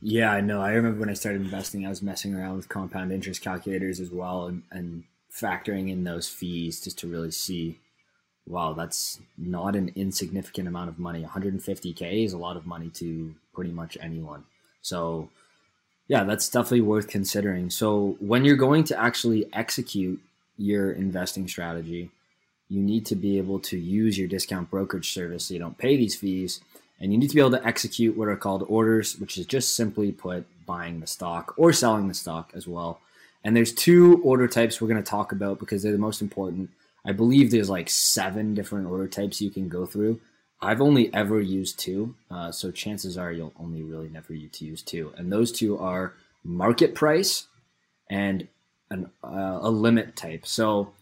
Yeah, 0.00 0.32
I 0.32 0.40
know. 0.40 0.62
I 0.62 0.72
remember 0.72 1.00
when 1.00 1.10
I 1.10 1.14
started 1.14 1.42
investing, 1.42 1.84
I 1.84 1.88
was 1.88 2.00
messing 2.00 2.34
around 2.34 2.56
with 2.56 2.68
compound 2.68 3.12
interest 3.12 3.42
calculators 3.42 3.98
as 3.98 4.10
well 4.10 4.46
and, 4.46 4.62
and 4.70 5.04
factoring 5.34 5.90
in 5.90 6.04
those 6.04 6.28
fees 6.28 6.80
just 6.80 6.98
to 6.98 7.08
really 7.08 7.30
see 7.30 7.78
wow 8.46 8.72
that's 8.72 9.18
not 9.38 9.74
an 9.74 9.90
insignificant 9.96 10.68
amount 10.68 10.88
of 10.88 10.98
money. 10.98 11.24
150k 11.24 12.24
is 12.24 12.32
a 12.32 12.38
lot 12.38 12.56
of 12.56 12.66
money 12.66 12.90
to 12.90 13.34
pretty 13.54 13.70
much 13.70 13.96
anyone. 14.00 14.44
So 14.82 15.30
yeah 16.08 16.24
that's 16.24 16.48
definitely 16.48 16.82
worth 16.82 17.08
considering. 17.08 17.70
So 17.70 18.16
when 18.20 18.44
you're 18.44 18.56
going 18.56 18.84
to 18.84 18.98
actually 18.98 19.46
execute 19.52 20.20
your 20.56 20.92
investing 20.92 21.48
strategy 21.48 22.10
you 22.68 22.80
need 22.80 23.04
to 23.06 23.14
be 23.14 23.36
able 23.38 23.58
to 23.60 23.78
use 23.78 24.18
your 24.18 24.28
discount 24.28 24.70
brokerage 24.70 25.12
service 25.12 25.46
so 25.46 25.54
you 25.54 25.60
don't 25.60 25.78
pay 25.78 25.96
these 25.96 26.16
fees. 26.16 26.60
And 27.00 27.12
you 27.12 27.18
need 27.18 27.28
to 27.28 27.34
be 27.34 27.40
able 27.40 27.50
to 27.50 27.66
execute 27.66 28.16
what 28.16 28.28
are 28.28 28.36
called 28.36 28.64
orders 28.68 29.18
which 29.18 29.36
is 29.38 29.46
just 29.46 29.74
simply 29.74 30.12
put 30.12 30.46
buying 30.64 31.00
the 31.00 31.06
stock 31.06 31.54
or 31.56 31.72
selling 31.72 32.08
the 32.08 32.14
stock 32.14 32.52
as 32.54 32.68
well 32.68 33.00
and 33.44 33.54
there's 33.54 33.72
two 33.72 34.20
order 34.22 34.48
types 34.48 34.80
we're 34.80 34.88
going 34.88 35.02
to 35.02 35.08
talk 35.08 35.32
about 35.32 35.58
because 35.58 35.82
they're 35.82 35.92
the 35.92 35.98
most 35.98 36.22
important. 36.22 36.70
I 37.04 37.12
believe 37.12 37.50
there's 37.50 37.70
like 37.70 37.90
seven 37.90 38.54
different 38.54 38.86
order 38.86 39.06
types 39.06 39.42
you 39.42 39.50
can 39.50 39.68
go 39.68 39.84
through. 39.84 40.20
I've 40.62 40.80
only 40.80 41.12
ever 41.12 41.40
used 41.40 41.78
two, 41.78 42.14
uh, 42.30 42.50
so 42.50 42.70
chances 42.70 43.18
are 43.18 43.30
you'll 43.30 43.52
only 43.60 43.82
really 43.82 44.08
never 44.08 44.32
use 44.32 44.82
two. 44.82 45.12
And 45.16 45.30
those 45.30 45.52
two 45.52 45.78
are 45.78 46.14
market 46.42 46.94
price 46.94 47.46
and 48.08 48.48
an, 48.90 49.10
uh, 49.22 49.58
a 49.60 49.70
limit 49.70 50.16
type. 50.16 50.46
So 50.46 50.92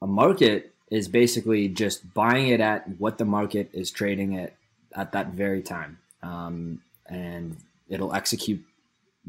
a 0.00 0.06
market 0.06 0.72
is 0.90 1.08
basically 1.08 1.68
just 1.68 2.14
buying 2.14 2.48
it 2.48 2.60
at 2.60 2.88
what 2.98 3.18
the 3.18 3.24
market 3.24 3.68
is 3.72 3.90
trading 3.90 4.38
at 4.38 4.54
at 4.96 5.12
that 5.12 5.28
very 5.30 5.60
time, 5.60 5.98
um, 6.22 6.80
and 7.06 7.56
it'll 7.88 8.14
execute 8.14 8.64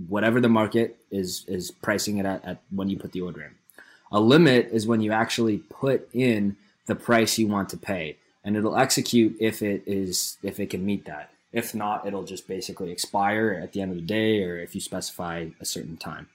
whatever 0.07 0.41
the 0.41 0.49
market 0.49 0.97
is 1.11 1.45
is 1.47 1.71
pricing 1.71 2.17
it 2.17 2.25
at, 2.25 2.43
at 2.45 2.61
when 2.69 2.89
you 2.89 2.97
put 2.97 3.11
the 3.11 3.21
order 3.21 3.41
in. 3.41 3.55
A 4.11 4.19
limit 4.19 4.69
is 4.71 4.87
when 4.87 5.01
you 5.01 5.11
actually 5.11 5.57
put 5.57 6.09
in 6.13 6.57
the 6.85 6.95
price 6.95 7.37
you 7.37 7.47
want 7.47 7.69
to 7.69 7.77
pay, 7.77 8.17
and 8.43 8.55
it'll 8.55 8.77
execute 8.77 9.35
if 9.39 9.61
it 9.61 9.83
is 9.85 10.37
if 10.43 10.59
it 10.59 10.69
can 10.69 10.85
meet 10.85 11.05
that. 11.05 11.31
If 11.51 11.73
not, 11.73 12.05
it'll 12.05 12.25
just 12.25 12.47
basically 12.47 12.91
expire 12.91 13.59
at 13.61 13.71
the 13.71 13.81
end 13.81 13.91
of 13.91 13.97
the 13.97 14.03
day, 14.03 14.43
or 14.43 14.57
if 14.57 14.75
you 14.75 14.81
specify 14.81 15.47
a 15.59 15.65
certain 15.65 15.97
time. 15.97 16.27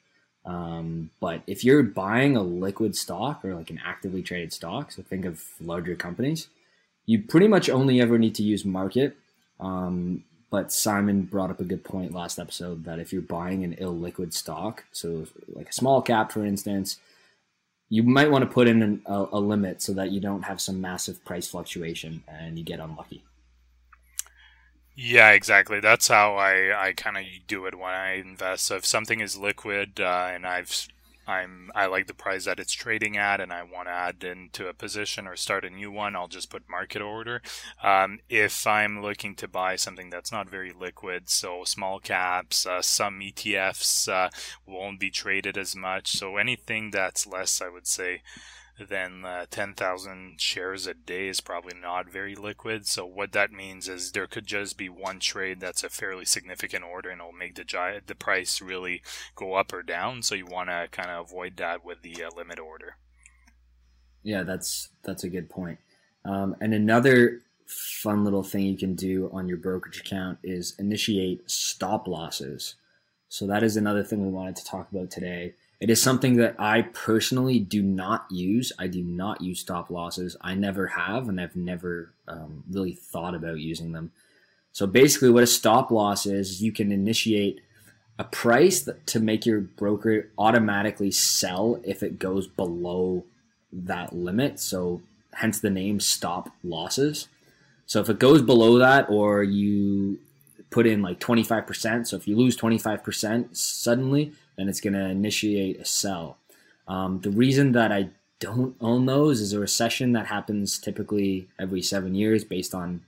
Um, 0.46 1.10
but 1.20 1.42
if 1.46 1.64
you're 1.64 1.82
buying 1.82 2.36
a 2.36 2.42
liquid 2.42 2.96
stock 2.96 3.44
or 3.44 3.54
like 3.54 3.70
an 3.70 3.80
actively 3.84 4.22
traded 4.22 4.52
stock, 4.54 4.92
so 4.92 5.02
think 5.02 5.26
of 5.26 5.44
larger 5.60 5.94
companies, 5.94 6.48
you 7.04 7.22
pretty 7.22 7.48
much 7.48 7.68
only 7.68 8.00
ever 8.00 8.18
need 8.18 8.34
to 8.36 8.42
use 8.42 8.64
market. 8.64 9.16
Um, 9.58 10.24
but 10.50 10.72
Simon 10.72 11.22
brought 11.22 11.50
up 11.50 11.60
a 11.60 11.64
good 11.64 11.84
point 11.84 12.12
last 12.12 12.38
episode 12.38 12.84
that 12.84 12.98
if 12.98 13.12
you're 13.12 13.22
buying 13.22 13.62
an 13.62 13.76
illiquid 13.76 14.32
stock, 14.32 14.84
so 14.90 15.26
like 15.48 15.68
a 15.68 15.72
small 15.72 16.02
cap, 16.02 16.32
for 16.32 16.44
instance, 16.44 16.98
you 17.88 18.02
might 18.02 18.30
want 18.30 18.42
to 18.42 18.50
put 18.50 18.68
in 18.68 18.82
an, 18.82 19.02
a, 19.06 19.26
a, 19.32 19.40
limit 19.40 19.82
so 19.82 19.92
that 19.94 20.10
you 20.10 20.20
don't 20.20 20.42
have 20.42 20.60
some 20.60 20.80
massive 20.80 21.24
price 21.24 21.48
fluctuation 21.48 22.22
and 22.28 22.58
you 22.58 22.64
get 22.64 22.80
unlucky. 22.80 23.24
Yeah, 24.96 25.30
exactly. 25.30 25.80
That's 25.80 26.08
how 26.08 26.34
I, 26.34 26.88
I 26.88 26.92
kind 26.92 27.16
of 27.16 27.24
do 27.46 27.66
it 27.66 27.74
when 27.74 27.90
I 27.90 28.14
invest. 28.14 28.66
So 28.66 28.76
if 28.76 28.84
something 28.84 29.20
is 29.20 29.36
liquid 29.36 30.00
uh, 30.00 30.30
and 30.32 30.46
I've 30.46 30.88
I'm 31.26 31.70
I 31.74 31.86
like 31.86 32.06
the 32.06 32.14
price 32.14 32.46
that 32.46 32.58
it's 32.58 32.72
trading 32.72 33.16
at, 33.16 33.40
and 33.40 33.52
I 33.52 33.62
want 33.62 33.86
to 33.86 33.92
add 33.92 34.24
into 34.24 34.68
a 34.68 34.74
position 34.74 35.26
or 35.26 35.36
start 35.36 35.64
a 35.64 35.70
new 35.70 35.90
one. 35.90 36.16
I'll 36.16 36.28
just 36.28 36.50
put 36.50 36.68
market 36.68 37.02
order. 37.02 37.42
Um, 37.82 38.20
if 38.28 38.66
I'm 38.66 39.02
looking 39.02 39.34
to 39.36 39.48
buy 39.48 39.76
something 39.76 40.10
that's 40.10 40.32
not 40.32 40.50
very 40.50 40.72
liquid, 40.72 41.28
so 41.28 41.64
small 41.64 42.00
caps, 42.00 42.66
uh, 42.66 42.82
some 42.82 43.20
ETFs 43.20 44.08
uh, 44.08 44.30
won't 44.66 44.98
be 44.98 45.10
traded 45.10 45.56
as 45.56 45.76
much. 45.76 46.08
So 46.12 46.36
anything 46.36 46.90
that's 46.90 47.26
less, 47.26 47.60
I 47.60 47.68
would 47.68 47.86
say 47.86 48.22
then 48.88 49.24
uh, 49.24 49.46
10,000 49.50 50.40
shares 50.40 50.86
a 50.86 50.94
day 50.94 51.28
is 51.28 51.40
probably 51.40 51.74
not 51.80 52.10
very 52.10 52.34
liquid. 52.34 52.86
So 52.86 53.06
what 53.06 53.32
that 53.32 53.52
means 53.52 53.88
is 53.88 54.12
there 54.12 54.26
could 54.26 54.46
just 54.46 54.76
be 54.76 54.88
one 54.88 55.20
trade 55.20 55.60
that's 55.60 55.84
a 55.84 55.88
fairly 55.88 56.24
significant 56.24 56.84
order 56.84 57.10
and 57.10 57.20
it'll 57.20 57.32
make 57.32 57.54
the 57.54 58.00
the 58.06 58.14
price 58.14 58.60
really 58.60 59.02
go 59.34 59.54
up 59.54 59.72
or 59.72 59.82
down. 59.82 60.22
So 60.22 60.34
you 60.34 60.46
want 60.46 60.68
to 60.70 60.88
kind 60.90 61.10
of 61.10 61.26
avoid 61.26 61.56
that 61.56 61.84
with 61.84 62.02
the 62.02 62.24
uh, 62.24 62.30
limit 62.36 62.58
order. 62.58 62.96
Yeah, 64.22 64.42
that's 64.42 64.88
that's 65.02 65.24
a 65.24 65.30
good 65.30 65.48
point. 65.48 65.78
Um, 66.24 66.56
and 66.60 66.74
another 66.74 67.40
fun 67.66 68.24
little 68.24 68.42
thing 68.42 68.66
you 68.66 68.76
can 68.76 68.94
do 68.94 69.30
on 69.32 69.48
your 69.48 69.56
brokerage 69.56 70.00
account 70.00 70.38
is 70.42 70.74
initiate 70.78 71.48
stop 71.50 72.06
losses. 72.06 72.74
So 73.28 73.46
that 73.46 73.62
is 73.62 73.76
another 73.76 74.02
thing 74.02 74.22
we 74.22 74.32
wanted 74.32 74.56
to 74.56 74.64
talk 74.64 74.90
about 74.90 75.10
today. 75.10 75.54
It 75.80 75.88
is 75.88 76.02
something 76.02 76.36
that 76.36 76.56
I 76.58 76.82
personally 76.82 77.58
do 77.58 77.82
not 77.82 78.26
use. 78.30 78.70
I 78.78 78.86
do 78.86 79.02
not 79.02 79.40
use 79.40 79.60
stop 79.60 79.88
losses. 79.88 80.36
I 80.42 80.54
never 80.54 80.88
have, 80.88 81.28
and 81.28 81.40
I've 81.40 81.56
never 81.56 82.12
um, 82.28 82.64
really 82.70 82.92
thought 82.92 83.34
about 83.34 83.60
using 83.60 83.92
them. 83.92 84.12
So 84.72 84.86
basically, 84.86 85.30
what 85.30 85.42
a 85.42 85.46
stop 85.46 85.90
loss 85.90 86.26
is, 86.26 86.62
you 86.62 86.70
can 86.70 86.92
initiate 86.92 87.60
a 88.18 88.24
price 88.24 88.86
to 89.06 89.20
make 89.20 89.46
your 89.46 89.60
broker 89.60 90.28
automatically 90.36 91.10
sell 91.10 91.80
if 91.82 92.02
it 92.02 92.18
goes 92.18 92.46
below 92.46 93.24
that 93.72 94.14
limit. 94.14 94.60
So 94.60 95.00
hence 95.32 95.60
the 95.60 95.70
name 95.70 95.98
stop 96.00 96.50
losses. 96.62 97.28
So 97.86 98.00
if 98.00 98.10
it 98.10 98.18
goes 98.18 98.42
below 98.42 98.78
that, 98.78 99.08
or 99.08 99.42
you 99.42 100.18
put 100.68 100.86
in 100.86 101.00
like 101.00 101.18
25%, 101.18 102.06
so 102.06 102.16
if 102.16 102.28
you 102.28 102.36
lose 102.36 102.56
25% 102.56 103.56
suddenly, 103.56 104.32
then 104.60 104.68
it's 104.68 104.80
going 104.80 104.92
to 104.92 105.06
initiate 105.06 105.80
a 105.80 105.86
sell. 105.86 106.36
Um, 106.86 107.20
the 107.22 107.30
reason 107.30 107.72
that 107.72 107.90
I 107.90 108.10
don't 108.40 108.76
own 108.78 109.06
those 109.06 109.40
is 109.40 109.54
a 109.54 109.58
recession 109.58 110.12
that 110.12 110.26
happens 110.26 110.78
typically 110.78 111.48
every 111.58 111.80
seven 111.80 112.14
years 112.14 112.44
based 112.44 112.74
on 112.74 113.02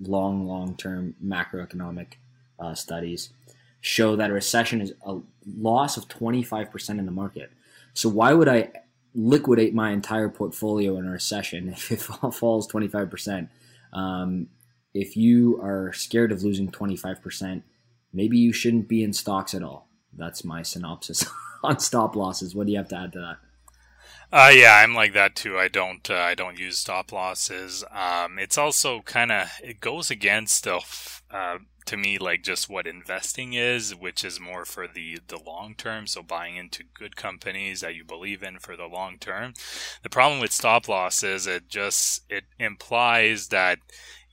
long, 0.00 0.46
long 0.46 0.74
term 0.74 1.14
macroeconomic 1.22 2.14
uh, 2.58 2.74
studies 2.74 3.28
show 3.82 4.16
that 4.16 4.30
a 4.30 4.32
recession 4.32 4.80
is 4.80 4.94
a 5.04 5.18
loss 5.58 5.98
of 5.98 6.08
25% 6.08 6.98
in 6.98 7.04
the 7.04 7.12
market. 7.12 7.52
So 7.92 8.08
why 8.08 8.32
would 8.32 8.48
I 8.48 8.70
liquidate 9.14 9.74
my 9.74 9.90
entire 9.90 10.30
portfolio 10.30 10.96
in 10.96 11.06
a 11.06 11.10
recession 11.10 11.68
if 11.72 11.90
it 11.90 12.00
falls 12.00 12.66
25%? 12.68 13.48
Um, 13.92 14.48
if 14.94 15.14
you 15.14 15.60
are 15.62 15.92
scared 15.92 16.32
of 16.32 16.42
losing 16.42 16.70
25%, 16.70 17.62
maybe 18.14 18.38
you 18.38 18.54
shouldn't 18.54 18.88
be 18.88 19.02
in 19.02 19.12
stocks 19.12 19.52
at 19.52 19.62
all 19.62 19.85
that's 20.16 20.44
my 20.44 20.62
synopsis 20.62 21.24
on 21.62 21.78
stop 21.78 22.16
losses. 22.16 22.54
What 22.54 22.66
do 22.66 22.72
you 22.72 22.78
have 22.78 22.88
to 22.88 22.96
add 22.96 23.12
to 23.12 23.18
that? 23.20 23.36
Uh, 24.32 24.50
yeah, 24.52 24.80
I'm 24.82 24.92
like 24.92 25.12
that 25.12 25.36
too. 25.36 25.56
I 25.56 25.68
don't, 25.68 26.10
uh, 26.10 26.14
I 26.14 26.34
don't 26.34 26.58
use 26.58 26.78
stop 26.78 27.12
losses. 27.12 27.84
Um, 27.92 28.38
it's 28.38 28.58
also 28.58 29.00
kind 29.02 29.30
of, 29.30 29.48
it 29.62 29.80
goes 29.80 30.10
against, 30.10 30.66
uh, 30.66 30.80
to 31.86 31.96
me, 31.96 32.18
like 32.18 32.42
just 32.42 32.68
what 32.68 32.88
investing 32.88 33.52
is, 33.52 33.94
which 33.94 34.24
is 34.24 34.40
more 34.40 34.64
for 34.64 34.88
the, 34.88 35.20
the 35.28 35.38
long 35.38 35.74
term. 35.76 36.08
So 36.08 36.22
buying 36.22 36.56
into 36.56 36.82
good 36.92 37.14
companies 37.14 37.82
that 37.82 37.94
you 37.94 38.04
believe 38.04 38.42
in 38.42 38.58
for 38.58 38.76
the 38.76 38.86
long 38.86 39.18
term. 39.18 39.54
The 40.02 40.10
problem 40.10 40.40
with 40.40 40.50
stop 40.50 40.88
losses, 40.88 41.46
it 41.46 41.68
just, 41.68 42.22
it 42.28 42.44
implies 42.58 43.48
that 43.48 43.78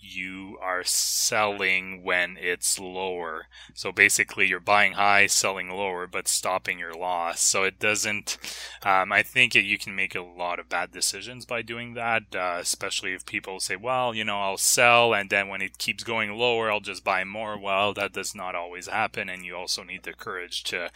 you 0.03 0.57
are 0.61 0.83
selling 0.83 2.03
when 2.03 2.37
it's 2.39 2.77
lower. 2.77 3.47
So 3.73 3.91
basically, 3.91 4.47
you're 4.47 4.59
buying 4.59 4.93
high, 4.93 5.27
selling 5.27 5.69
lower, 5.69 6.07
but 6.07 6.27
stopping 6.27 6.77
your 6.77 6.93
loss. 6.93 7.41
So 7.41 7.63
it 7.63 7.79
doesn't. 7.79 8.37
Um, 8.83 9.11
I 9.11 9.23
think 9.23 9.55
you 9.55 9.77
can 9.77 9.95
make 9.95 10.15
a 10.15 10.21
lot 10.21 10.59
of 10.59 10.69
bad 10.69 10.91
decisions 10.91 11.45
by 11.45 11.61
doing 11.61 11.93
that, 11.93 12.23
uh, 12.35 12.57
especially 12.59 13.13
if 13.13 13.25
people 13.25 13.59
say, 13.59 13.75
"Well, 13.75 14.13
you 14.13 14.25
know, 14.25 14.41
I'll 14.41 14.57
sell, 14.57 15.13
and 15.13 15.29
then 15.29 15.47
when 15.47 15.61
it 15.61 15.77
keeps 15.77 16.03
going 16.03 16.31
lower, 16.33 16.69
I'll 16.69 16.79
just 16.81 17.03
buy 17.03 17.23
more." 17.23 17.57
Well, 17.57 17.93
that 17.93 18.13
does 18.13 18.35
not 18.35 18.55
always 18.55 18.87
happen, 18.87 19.29
and 19.29 19.45
you 19.45 19.55
also 19.55 19.83
need 19.83 20.03
the 20.03 20.13
courage 20.13 20.63
to, 20.65 20.91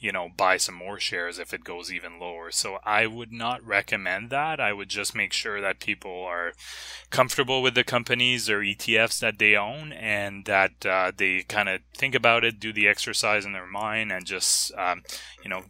you 0.00 0.10
know, 0.12 0.28
buy 0.36 0.56
some 0.56 0.74
more 0.74 0.98
shares 0.98 1.38
if 1.38 1.54
it 1.54 1.64
goes 1.64 1.92
even 1.92 2.18
lower. 2.18 2.50
So 2.50 2.78
I 2.84 3.06
would 3.06 3.32
not 3.32 3.64
recommend 3.64 4.30
that. 4.30 4.60
I 4.60 4.72
would 4.72 4.88
just 4.88 5.14
make 5.14 5.32
sure 5.32 5.60
that 5.60 5.80
people 5.80 6.24
are 6.24 6.52
comfortable 7.10 7.62
with 7.62 7.74
the 7.74 7.84
companies 7.84 8.47
or 8.50 8.60
ETFs 8.60 9.20
that 9.20 9.38
they 9.38 9.56
own 9.56 9.92
and 9.92 10.44
that 10.44 10.84
uh, 10.86 11.12
they 11.16 11.42
kind 11.42 11.68
of 11.68 11.80
think 11.94 12.14
about 12.14 12.44
it, 12.44 12.60
do 12.60 12.72
the 12.72 12.88
exercise 12.88 13.44
in 13.44 13.52
their 13.52 13.66
mind, 13.66 14.12
and 14.12 14.26
just 14.26 14.72
um, 14.76 15.02
you 15.42 15.50
know 15.50 15.62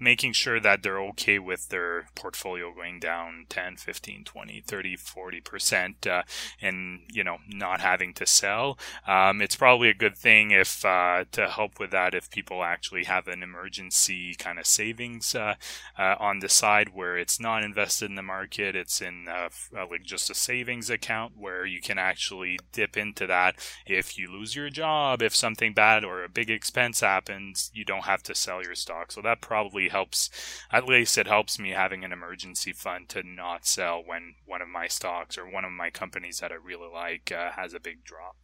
making 0.00 0.32
sure 0.32 0.60
that 0.60 0.82
they're 0.82 1.00
okay 1.00 1.38
with 1.38 1.68
their 1.68 2.06
portfolio 2.14 2.72
going 2.72 3.00
down 3.00 3.46
10 3.48 3.76
15 3.76 4.24
20 4.24 4.62
30 4.66 4.96
40 4.96 5.40
percent 5.40 6.06
uh, 6.06 6.22
and 6.60 7.00
you 7.12 7.24
know 7.24 7.38
not 7.48 7.80
having 7.80 8.12
to 8.14 8.26
sell. 8.26 8.78
Um, 9.06 9.40
it's 9.42 9.56
probably 9.56 9.88
a 9.88 9.94
good 9.94 10.16
thing 10.16 10.50
if 10.50 10.84
uh, 10.84 11.24
to 11.32 11.48
help 11.48 11.78
with 11.78 11.90
that 11.90 12.14
if 12.14 12.30
people 12.30 12.62
actually 12.62 13.04
have 13.04 13.28
an 13.28 13.42
emergency 13.42 14.34
kind 14.34 14.58
of 14.58 14.66
savings 14.66 15.34
uh, 15.34 15.54
uh 15.98 16.14
on 16.18 16.40
the 16.40 16.48
side 16.48 16.90
where 16.94 17.16
it's 17.16 17.40
not 17.40 17.64
invested 17.64 18.08
in 18.08 18.16
the 18.16 18.22
market. 18.22 18.76
It's 18.76 19.00
in 19.00 19.26
uh, 19.28 19.48
uh, 19.76 19.86
like 19.90 20.02
just 20.02 20.30
a 20.30 20.34
savings 20.34 20.90
account 20.90 21.32
where 21.36 21.66
you 21.66 21.80
can 21.80 21.98
actually 21.98 22.58
dip 22.72 22.96
into 22.96 23.26
that. 23.26 23.56
If 23.86 24.18
you 24.18 24.30
lose 24.30 24.54
your 24.54 24.70
job 24.70 25.22
if 25.22 25.34
something 25.34 25.72
bad 25.74 26.04
or 26.04 26.22
a 26.22 26.28
big 26.28 26.50
expense 26.50 27.00
happens 27.00 27.70
you 27.74 27.84
don't 27.84 28.04
have 28.04 28.22
to 28.24 28.34
sell 28.34 28.62
your 28.62 28.74
stock. 28.74 29.12
So 29.12 29.20
that 29.22 29.40
probably 29.40 29.87
helps. 29.88 30.30
At 30.72 30.86
least 30.86 31.18
it 31.18 31.26
helps 31.26 31.58
me 31.58 31.70
having 31.70 32.04
an 32.04 32.12
emergency 32.12 32.72
fund 32.72 33.08
to 33.10 33.22
not 33.22 33.66
sell 33.66 34.02
when 34.04 34.34
one 34.46 34.62
of 34.62 34.68
my 34.68 34.86
stocks 34.86 35.36
or 35.38 35.48
one 35.48 35.64
of 35.64 35.72
my 35.72 35.90
companies 35.90 36.38
that 36.38 36.52
I 36.52 36.56
really 36.56 36.88
like 36.92 37.32
uh, 37.32 37.52
has 37.52 37.74
a 37.74 37.80
big 37.80 38.04
drop. 38.04 38.36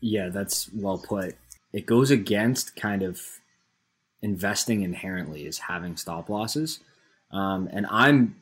Yeah, 0.00 0.28
that's 0.28 0.70
well 0.72 0.98
put. 0.98 1.36
It 1.72 1.86
goes 1.86 2.10
against 2.10 2.76
kind 2.76 3.02
of 3.02 3.20
investing 4.22 4.82
inherently 4.82 5.46
is 5.46 5.58
having 5.58 5.96
stop 5.96 6.28
losses, 6.28 6.80
um, 7.32 7.68
and 7.72 7.86
I'm 7.90 8.36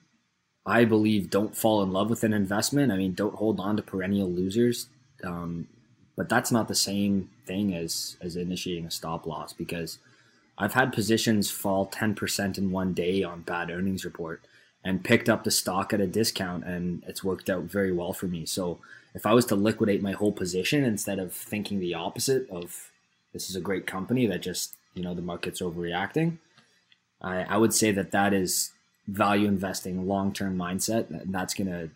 I 0.67 0.85
believe 0.85 1.31
don't 1.31 1.57
fall 1.57 1.83
in 1.83 1.93
love 1.93 2.11
with 2.11 2.25
an 2.25 2.33
investment. 2.33 2.93
I 2.93 2.97
mean, 2.97 3.15
don't 3.15 3.35
hold 3.35 3.61
on 3.61 3.77
to 3.77 3.83
perennial 3.83 4.31
losers. 4.31 4.89
Um, 5.25 5.69
but 6.17 6.29
that's 6.29 6.51
not 6.51 6.67
the 6.67 6.75
same 6.75 7.31
thing 7.47 7.75
as 7.75 8.17
as 8.21 8.37
initiating 8.37 8.87
a 8.87 8.91
stop 8.91 9.27
loss 9.27 9.53
because 9.53 9.99
I've 10.59 10.75
had 10.75 10.93
positions 10.93 11.51
fall 11.51 11.87
10% 11.87 12.59
in 12.59 12.71
one 12.71 12.95
day 12.95 13.23
on 13.23 13.43
bad 13.43 13.71
earnings 13.71 14.05
report 14.05 14.43
and 14.83 15.05
picked 15.05 15.29
up 15.29 15.45
the 15.45 15.51
stock 15.51 15.93
at 15.93 16.01
a 16.01 16.07
discount 16.07 16.65
and 16.65 17.03
it's 17.07 17.25
worked 17.25 17.51
out 17.51 17.65
very 17.65 17.93
well 17.93 18.13
for 18.13 18.27
me. 18.27 18.47
So 18.47 18.79
if 19.15 19.27
I 19.27 19.35
was 19.35 19.45
to 19.47 19.57
liquidate 19.57 20.03
my 20.03 20.13
whole 20.13 20.33
position 20.33 20.85
instead 20.85 21.19
of 21.19 21.33
thinking 21.33 21.81
the 21.81 21.95
opposite 21.95 22.49
of 22.51 22.91
this 23.33 23.51
is 23.51 23.57
a 23.57 23.61
great 23.61 23.87
company 23.87 24.27
that 24.27 24.43
just, 24.43 24.77
you 24.95 25.03
know, 25.03 25.15
the 25.15 25.23
market's 25.23 25.61
overreacting, 25.61 26.39
I, 27.21 27.43
I 27.43 27.57
would 27.57 27.75
say 27.75 27.91
that 27.93 28.13
that 28.13 28.33
is 28.33 28.73
value 29.07 29.49
investing, 29.49 30.07
long-term 30.07 30.57
mindset. 30.57 31.11
And 31.11 31.35
that's 31.35 31.55
going 31.55 31.71
to 31.71 31.91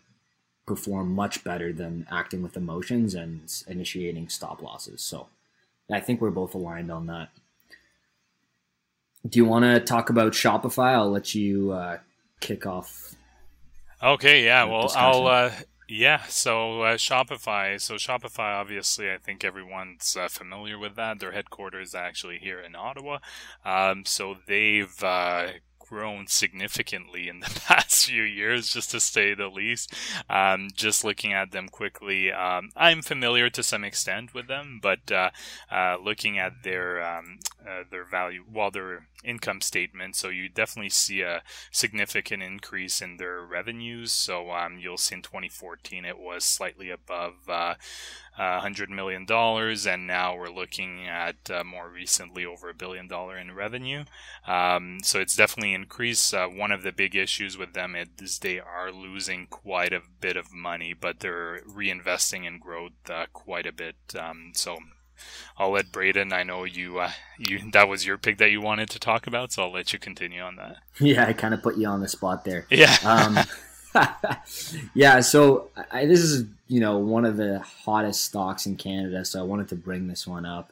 perform 0.65 1.13
much 1.13 1.43
better 1.43 1.73
than 1.73 2.07
acting 2.11 2.41
with 2.41 2.55
emotions 2.55 3.13
and 3.13 3.51
initiating 3.67 4.29
stop 4.29 4.61
losses. 4.61 5.01
So 5.01 5.27
I 5.91 5.99
think 5.99 6.21
we're 6.21 6.29
both 6.31 6.53
aligned 6.53 6.91
on 6.91 7.07
that. 7.07 7.29
Do 9.27 9.37
you 9.37 9.45
want 9.45 9.65
to 9.65 9.79
talk 9.79 10.09
about 10.09 10.33
Shopify? 10.33 10.93
I'll 10.93 11.11
let 11.11 11.35
you 11.35 11.71
uh, 11.71 11.99
kick 12.39 12.65
off. 12.65 13.15
Okay, 14.01 14.45
yeah. 14.45 14.63
Well, 14.63 14.83
discussion. 14.83 15.21
I'll. 15.21 15.27
Uh, 15.27 15.51
yeah, 15.87 16.23
so 16.29 16.83
uh, 16.83 16.95
Shopify. 16.95 17.79
So 17.79 17.95
Shopify, 17.95 18.59
obviously, 18.59 19.11
I 19.11 19.17
think 19.17 19.43
everyone's 19.43 20.15
uh, 20.17 20.29
familiar 20.29 20.79
with 20.79 20.95
that. 20.95 21.19
Their 21.19 21.33
headquarters 21.33 21.93
actually 21.93 22.37
here 22.37 22.59
in 22.59 22.75
Ottawa. 22.75 23.19
Um, 23.65 24.05
so 24.05 24.37
they've 24.47 25.03
uh, 25.03 25.47
grown 25.91 26.25
significantly 26.25 27.27
in 27.27 27.41
the 27.41 27.61
past 27.67 28.05
few 28.05 28.23
years, 28.23 28.69
just 28.69 28.91
to 28.91 28.99
say 28.99 29.33
the 29.33 29.49
least. 29.49 29.93
Um, 30.29 30.69
just 30.73 31.03
looking 31.03 31.33
at 31.33 31.51
them 31.51 31.67
quickly, 31.67 32.31
um, 32.31 32.71
I'm 32.77 33.01
familiar 33.01 33.49
to 33.49 33.61
some 33.61 33.83
extent 33.83 34.33
with 34.33 34.47
them, 34.47 34.79
but 34.81 35.11
uh, 35.11 35.31
uh, 35.69 35.97
looking 36.01 36.39
at 36.39 36.63
their 36.63 37.03
um, 37.05 37.39
uh, 37.67 37.83
their 37.91 38.05
value, 38.05 38.45
while 38.49 38.71
their 38.71 39.07
income 39.23 39.59
statement, 39.59 40.15
so 40.15 40.29
you 40.29 40.47
definitely 40.47 40.89
see 40.89 41.21
a 41.21 41.43
significant 41.71 42.41
increase 42.41 43.01
in 43.01 43.17
their 43.17 43.41
revenues. 43.41 44.13
So 44.13 44.51
um, 44.51 44.79
you'll 44.79 44.97
see 44.97 45.15
in 45.15 45.21
2014 45.21 46.05
it 46.05 46.17
was 46.17 46.45
slightly 46.45 46.89
above 46.89 47.49
uh, 48.37 48.61
$100 48.61 48.89
million, 48.89 49.25
and 49.29 50.07
now 50.07 50.35
we're 50.35 50.49
looking 50.49 51.07
at 51.07 51.49
uh, 51.51 51.63
more 51.63 51.89
recently 51.89 52.45
over 52.45 52.69
a 52.69 52.73
billion 52.73 53.07
dollar 53.07 53.37
in 53.37 53.53
revenue. 53.53 54.05
Um, 54.47 54.99
so 55.03 55.19
it's 55.19 55.35
definitely 55.35 55.73
increased. 55.73 56.33
Uh, 56.33 56.47
one 56.47 56.71
of 56.71 56.83
the 56.83 56.91
big 56.91 57.15
issues 57.15 57.57
with 57.57 57.73
them 57.73 57.95
is 57.95 58.39
they 58.39 58.59
are 58.59 58.91
losing 58.91 59.47
quite 59.47 59.93
a 59.93 60.01
bit 60.19 60.37
of 60.37 60.53
money, 60.53 60.93
but 60.93 61.19
they're 61.19 61.61
reinvesting 61.69 62.45
in 62.45 62.59
growth 62.59 62.91
uh, 63.09 63.25
quite 63.33 63.65
a 63.65 63.73
bit. 63.73 63.95
Um, 64.17 64.51
so 64.55 64.77
I'll 65.57 65.71
let 65.71 65.91
Braden. 65.91 66.33
I 66.33 66.43
know 66.43 66.63
you. 66.63 66.99
Uh, 66.99 67.11
you 67.37 67.59
that 67.71 67.87
was 67.87 68.05
your 68.05 68.17
pick 68.17 68.37
that 68.37 68.51
you 68.51 68.61
wanted 68.61 68.89
to 68.91 68.99
talk 68.99 69.27
about, 69.27 69.51
so 69.51 69.63
I'll 69.63 69.73
let 69.73 69.93
you 69.93 69.99
continue 69.99 70.41
on 70.41 70.55
that. 70.55 70.77
Yeah, 70.99 71.25
I 71.25 71.33
kind 71.33 71.53
of 71.53 71.63
put 71.63 71.77
you 71.77 71.87
on 71.87 72.01
the 72.01 72.07
spot 72.07 72.45
there. 72.45 72.65
Yeah. 72.69 72.95
Um, 73.03 73.37
yeah. 74.93 75.19
So 75.21 75.69
I, 75.91 76.05
this 76.05 76.19
is 76.21 76.45
you 76.67 76.79
know 76.79 76.97
one 76.97 77.25
of 77.25 77.37
the 77.37 77.59
hottest 77.59 78.23
stocks 78.23 78.65
in 78.65 78.75
Canada, 78.77 79.25
so 79.25 79.39
I 79.39 79.43
wanted 79.43 79.67
to 79.69 79.75
bring 79.75 80.07
this 80.07 80.25
one 80.25 80.45
up. 80.45 80.71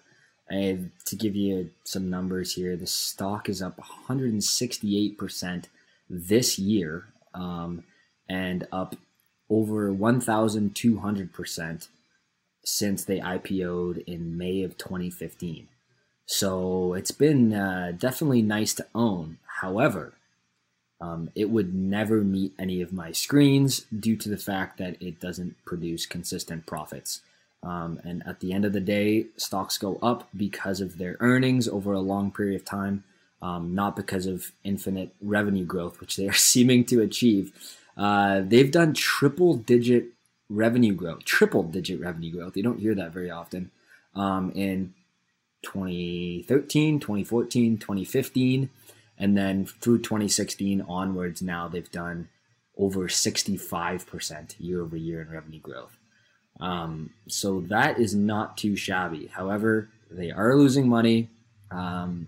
I, 0.51 0.79
to 1.05 1.15
give 1.15 1.35
you 1.35 1.69
some 1.83 2.09
numbers 2.09 2.55
here, 2.55 2.75
the 2.75 2.87
stock 2.87 3.49
is 3.49 3.61
up 3.61 3.77
168 3.77 5.17
percent 5.17 5.69
this 6.09 6.57
year, 6.57 7.05
um, 7.33 7.83
and 8.27 8.67
up 8.71 8.95
over 9.49 9.91
1,200 9.91 11.33
percent 11.33 11.87
since 12.63 13.03
they 13.03 13.19
IPO'd 13.19 13.97
in 14.05 14.37
May 14.37 14.63
of 14.63 14.77
2015. 14.77 15.67
So 16.25 16.93
it's 16.93 17.11
been 17.11 17.53
uh, 17.53 17.93
definitely 17.97 18.43
nice 18.43 18.75
to 18.75 18.85
own. 18.93 19.39
However, 19.61 20.13
um, 21.01 21.29
it 21.35 21.49
would 21.49 21.73
never 21.73 22.21
meet 22.21 22.53
any 22.59 22.81
of 22.81 22.91
my 22.91 23.11
screens 23.11 23.85
due 23.97 24.15
to 24.17 24.29
the 24.29 24.37
fact 24.37 24.77
that 24.77 25.01
it 25.01 25.19
doesn't 25.19 25.55
produce 25.65 26.05
consistent 26.05 26.65
profits. 26.65 27.21
Um, 27.63 27.99
and 28.03 28.23
at 28.25 28.39
the 28.39 28.53
end 28.53 28.65
of 28.65 28.73
the 28.73 28.79
day, 28.79 29.27
stocks 29.37 29.77
go 29.77 29.97
up 30.01 30.29
because 30.35 30.81
of 30.81 30.97
their 30.97 31.17
earnings 31.19 31.67
over 31.67 31.93
a 31.93 31.99
long 31.99 32.31
period 32.31 32.55
of 32.55 32.65
time, 32.65 33.03
um, 33.41 33.75
not 33.75 33.95
because 33.95 34.25
of 34.25 34.51
infinite 34.63 35.13
revenue 35.21 35.65
growth, 35.65 35.99
which 36.01 36.15
they 36.15 36.27
are 36.29 36.33
seeming 36.33 36.83
to 36.85 37.01
achieve. 37.01 37.53
Uh, 37.97 38.41
they've 38.41 38.71
done 38.71 38.93
triple 38.93 39.55
digit 39.55 40.07
revenue 40.49 40.93
growth, 40.93 41.23
triple 41.25 41.63
digit 41.63 41.99
revenue 41.99 42.31
growth. 42.31 42.57
You 42.57 42.63
don't 42.63 42.79
hear 42.79 42.95
that 42.95 43.11
very 43.11 43.29
often. 43.29 43.71
Um, 44.15 44.51
in 44.51 44.93
2013, 45.63 46.99
2014, 46.99 47.77
2015, 47.77 48.69
and 49.19 49.37
then 49.37 49.65
through 49.65 49.99
2016 49.99 50.81
onwards, 50.87 51.41
now 51.41 51.67
they've 51.67 51.91
done 51.91 52.29
over 52.77 53.07
65% 53.07 54.55
year 54.57 54.81
over 54.81 54.95
year 54.95 55.21
in 55.21 55.29
revenue 55.29 55.59
growth. 55.59 55.97
Um, 56.59 57.11
so 57.27 57.61
that 57.67 57.99
is 57.99 58.15
not 58.15 58.57
too 58.57 58.75
shabby. 58.75 59.27
However, 59.27 59.89
they 60.09 60.31
are 60.31 60.55
losing 60.55 60.87
money. 60.87 61.27
Um, 61.71 62.27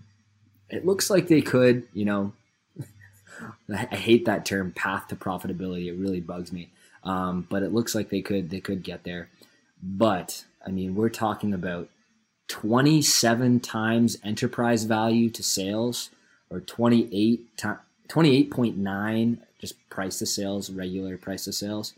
it 0.68 0.86
looks 0.86 1.10
like 1.10 1.28
they 1.28 1.40
could, 1.40 1.88
you 1.92 2.04
know, 2.04 2.32
I 3.70 3.96
hate 3.96 4.26
that 4.26 4.44
term 4.44 4.72
path 4.72 5.08
to 5.08 5.16
profitability. 5.16 5.86
It 5.86 5.98
really 5.98 6.20
bugs 6.20 6.52
me. 6.52 6.70
Um, 7.04 7.46
but 7.50 7.62
it 7.62 7.72
looks 7.72 7.94
like 7.94 8.10
they 8.10 8.22
could 8.22 8.50
they 8.50 8.60
could 8.60 8.82
get 8.82 9.04
there. 9.04 9.28
But 9.82 10.44
I 10.64 10.70
mean, 10.70 10.94
we're 10.94 11.08
talking 11.08 11.52
about 11.52 11.88
27 12.48 13.60
times 13.60 14.18
enterprise 14.22 14.84
value 14.84 15.28
to 15.30 15.42
sales, 15.42 16.10
or 16.52 16.60
28 16.60 17.56
to 17.58 17.80
28.9 18.08 19.38
just 19.58 19.88
price 19.88 20.18
to 20.18 20.26
sales, 20.26 20.70
regular 20.70 21.16
price 21.16 21.44
to 21.44 21.52
sales. 21.52 21.94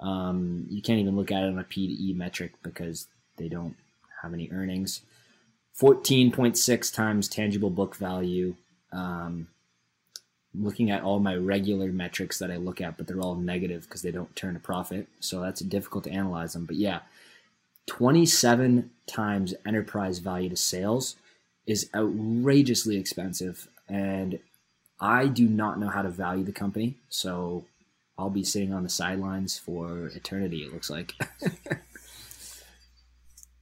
Um, 0.00 0.66
you 0.70 0.80
can't 0.80 1.00
even 1.00 1.16
look 1.16 1.30
at 1.30 1.42
it 1.42 1.48
on 1.48 1.58
a 1.58 1.64
P 1.64 1.88
to 1.88 2.02
E 2.02 2.12
metric 2.14 2.52
because 2.62 3.08
they 3.36 3.48
don't 3.48 3.76
have 4.22 4.32
any 4.32 4.48
earnings. 4.52 5.02
14.6 5.80 6.94
times 6.94 7.28
tangible 7.28 7.70
book 7.70 7.96
value. 7.96 8.54
Um, 8.92 9.48
looking 10.54 10.90
at 10.90 11.02
all 11.02 11.18
my 11.18 11.34
regular 11.34 11.90
metrics 11.92 12.38
that 12.38 12.50
I 12.50 12.56
look 12.56 12.80
at, 12.80 12.96
but 12.96 13.06
they're 13.06 13.20
all 13.20 13.34
negative 13.34 13.82
because 13.84 14.02
they 14.02 14.10
don't 14.10 14.34
turn 14.36 14.54
a 14.54 14.60
profit. 14.60 15.08
So 15.20 15.40
that's 15.40 15.60
difficult 15.60 16.04
to 16.04 16.10
analyze 16.10 16.52
them. 16.52 16.66
But 16.66 16.76
yeah, 16.76 17.00
27 17.86 18.90
times 19.06 19.54
enterprise 19.66 20.18
value 20.18 20.50
to 20.50 20.56
sales 20.56 21.16
is 21.66 21.88
outrageously 21.94 22.96
expensive. 22.96 23.68
And 23.92 24.38
I 24.98 25.26
do 25.26 25.46
not 25.46 25.78
know 25.78 25.88
how 25.88 26.00
to 26.00 26.08
value 26.08 26.44
the 26.44 26.52
company. 26.52 26.96
So 27.10 27.66
I'll 28.16 28.30
be 28.30 28.42
sitting 28.42 28.72
on 28.72 28.82
the 28.82 28.88
sidelines 28.88 29.58
for 29.58 30.06
eternity, 30.14 30.64
it 30.64 30.72
looks 30.72 30.88
like. 30.88 31.12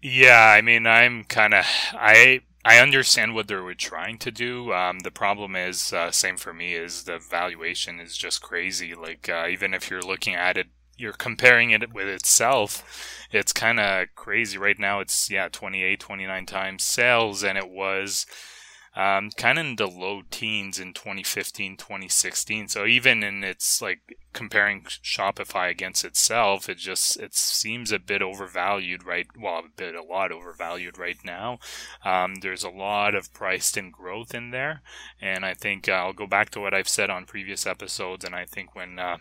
yeah, 0.03 0.55
I 0.57 0.61
mean, 0.61 0.87
I'm 0.87 1.25
kind 1.25 1.53
of. 1.53 1.65
I 1.95 2.43
I 2.65 2.79
understand 2.79 3.35
what 3.35 3.49
they 3.49 3.57
were 3.57 3.75
trying 3.75 4.19
to 4.19 4.31
do. 4.31 4.73
Um, 4.73 5.01
the 5.01 5.11
problem 5.11 5.57
is, 5.57 5.93
uh, 5.93 6.13
same 6.13 6.37
for 6.37 6.55
me, 6.55 6.75
is 6.75 7.05
the 7.05 7.19
valuation 7.19 7.99
is 7.99 8.17
just 8.17 8.41
crazy. 8.41 8.95
Like, 8.95 9.29
uh, 9.29 9.49
even 9.51 9.75
if 9.75 9.91
you're 9.91 10.03
looking 10.03 10.35
at 10.35 10.57
it, 10.57 10.69
you're 10.97 11.13
comparing 11.13 11.71
it 11.71 11.93
with 11.93 12.07
itself, 12.07 13.27
it's 13.33 13.53
kind 13.53 13.81
of 13.81 14.09
crazy. 14.15 14.59
Right 14.59 14.79
now, 14.79 15.01
it's, 15.01 15.31
yeah, 15.31 15.49
28, 15.51 15.99
29 15.99 16.47
times 16.47 16.85
sales, 16.85 17.43
and 17.43 17.57
it 17.57 17.71
was 17.71 18.27
um, 18.97 19.31
kind 19.37 19.59
of 19.59 19.67
in 19.67 19.77
the 19.77 19.87
low 19.87 20.23
teens 20.31 20.81
in 20.81 20.93
2015, 20.93 21.77
2016. 21.77 22.69
So 22.69 22.87
even 22.87 23.23
in 23.23 23.45
its 23.45 23.81
like 23.81 24.17
comparing 24.33 24.83
Shopify 24.83 25.71
against 25.71 26.05
itself, 26.05 26.69
it 26.69 26.79
just 26.79 27.17
it 27.19 27.35
seems 27.35 27.93
a 27.93 28.01
bit 28.01 28.21
overvalued, 28.21 29.05
right? 29.05 29.27
Well, 29.39 29.59
a 29.59 29.69
bit, 29.77 29.95
a 29.95 30.03
lot 30.03 30.33
overvalued 30.33 30.99
right 30.99 31.19
now. 31.25 31.59
Um, 32.05 32.37
there's 32.37 32.65
a 32.65 32.71
lot 32.71 33.15
of 33.15 33.33
priced 33.33 33.77
in 33.77 33.91
growth 33.93 34.35
in 34.35 34.51
there, 34.51 34.83
and 35.21 35.45
I 35.45 35.55
think 35.55 35.89
uh, 35.89 35.93
I'll 35.93 36.13
go 36.13 36.27
back 36.27 36.51
to 36.51 36.61
what 36.61 36.75
I've 36.75 36.89
said 36.89 37.11
on 37.11 37.27
previous 37.27 37.67
episodes, 37.67 38.25
and 38.25 38.35
I 38.35 38.45
think 38.45 38.75
when 38.75 38.99
uh, 38.99 39.19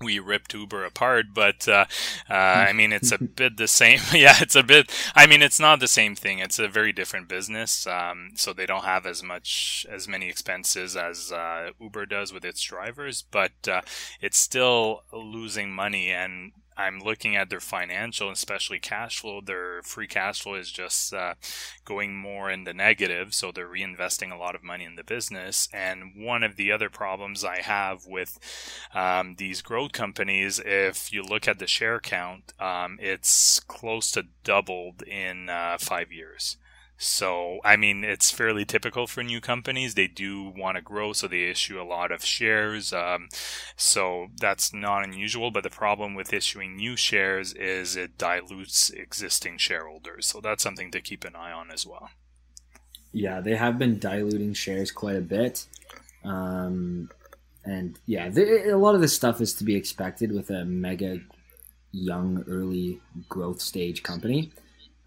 we 0.00 0.18
ripped 0.18 0.54
Uber 0.54 0.84
apart, 0.84 1.26
but 1.34 1.68
uh, 1.68 1.86
uh, 2.28 2.34
I 2.34 2.72
mean, 2.78 2.92
it's 2.92 3.12
a 3.12 3.18
bit 3.18 3.56
the 3.56 3.68
same. 3.68 4.00
yeah, 4.12 4.36
it's 4.40 4.56
a 4.56 4.62
bit. 4.62 4.90
I 5.14 5.26
mean, 5.26 5.42
it's 5.42 5.60
not 5.60 5.80
the 5.80 5.88
same 5.88 6.14
thing. 6.14 6.38
It's 6.38 6.58
a 6.58 6.68
very 6.68 6.92
different 6.92 7.28
business. 7.28 7.86
Um, 7.86 8.30
so 8.34 8.52
they 8.52 8.66
don't 8.66 8.84
have 8.84 9.06
as 9.06 9.22
much 9.22 9.86
as 9.90 10.08
many 10.08 10.28
expenses 10.28 10.96
as 10.96 11.32
uh, 11.32 11.70
Uber 11.80 12.06
does 12.06 12.32
with 12.32 12.44
its 12.44 12.62
drivers, 12.62 13.22
but 13.22 13.52
uh, 13.68 13.82
it's 14.20 14.38
still 14.38 15.02
losing 15.12 15.72
money. 15.72 16.10
And 16.10 16.52
I'm 16.78 17.00
looking 17.00 17.34
at 17.34 17.50
their 17.50 17.60
financial, 17.60 18.30
especially 18.30 18.78
cash 18.78 19.18
flow. 19.18 19.40
Their 19.40 19.82
free 19.82 20.06
cash 20.06 20.42
flow 20.42 20.54
is 20.54 20.70
just 20.70 21.12
uh, 21.12 21.34
going 21.84 22.16
more 22.16 22.50
in 22.50 22.64
the 22.64 22.72
negative, 22.72 23.34
so 23.34 23.50
they're 23.50 23.68
reinvesting 23.68 24.32
a 24.32 24.38
lot 24.38 24.54
of 24.54 24.62
money 24.62 24.84
in 24.84 24.94
the 24.94 25.02
business. 25.02 25.68
And 25.72 26.12
one 26.16 26.44
of 26.44 26.54
the 26.54 26.70
other 26.70 26.88
problems 26.88 27.44
I 27.44 27.62
have 27.62 28.06
with 28.06 28.38
um, 28.94 29.34
these 29.38 29.60
growth 29.60 29.92
companies, 29.92 30.60
if 30.64 31.12
you 31.12 31.24
look 31.24 31.48
at 31.48 31.58
the 31.58 31.66
share 31.66 31.98
count, 31.98 32.52
um, 32.60 32.96
it's 33.00 33.58
close 33.60 34.12
to 34.12 34.26
doubled 34.44 35.02
in 35.02 35.48
uh, 35.48 35.78
five 35.80 36.12
years. 36.12 36.56
So, 37.00 37.60
I 37.64 37.76
mean, 37.76 38.02
it's 38.02 38.32
fairly 38.32 38.64
typical 38.64 39.06
for 39.06 39.22
new 39.22 39.40
companies. 39.40 39.94
They 39.94 40.08
do 40.08 40.52
want 40.56 40.76
to 40.76 40.82
grow, 40.82 41.12
so 41.12 41.28
they 41.28 41.44
issue 41.44 41.80
a 41.80 41.86
lot 41.86 42.10
of 42.10 42.24
shares. 42.24 42.92
Um, 42.92 43.28
so 43.76 44.26
that's 44.40 44.74
not 44.74 45.04
unusual. 45.04 45.52
But 45.52 45.62
the 45.62 45.70
problem 45.70 46.16
with 46.16 46.32
issuing 46.32 46.74
new 46.74 46.96
shares 46.96 47.52
is 47.52 47.94
it 47.94 48.18
dilutes 48.18 48.90
existing 48.90 49.58
shareholders. 49.58 50.26
So 50.26 50.40
that's 50.40 50.62
something 50.62 50.90
to 50.90 51.00
keep 51.00 51.24
an 51.24 51.36
eye 51.36 51.52
on 51.52 51.70
as 51.70 51.86
well. 51.86 52.10
Yeah, 53.12 53.40
they 53.40 53.54
have 53.54 53.78
been 53.78 54.00
diluting 54.00 54.54
shares 54.54 54.90
quite 54.90 55.16
a 55.16 55.20
bit. 55.20 55.66
Um, 56.24 57.10
and 57.64 57.96
yeah, 58.06 58.28
a 58.28 58.76
lot 58.76 58.96
of 58.96 59.00
this 59.00 59.14
stuff 59.14 59.40
is 59.40 59.54
to 59.54 59.64
be 59.64 59.76
expected 59.76 60.32
with 60.32 60.50
a 60.50 60.64
mega 60.64 61.20
young, 61.92 62.44
early 62.48 63.00
growth 63.28 63.60
stage 63.60 64.02
company. 64.02 64.50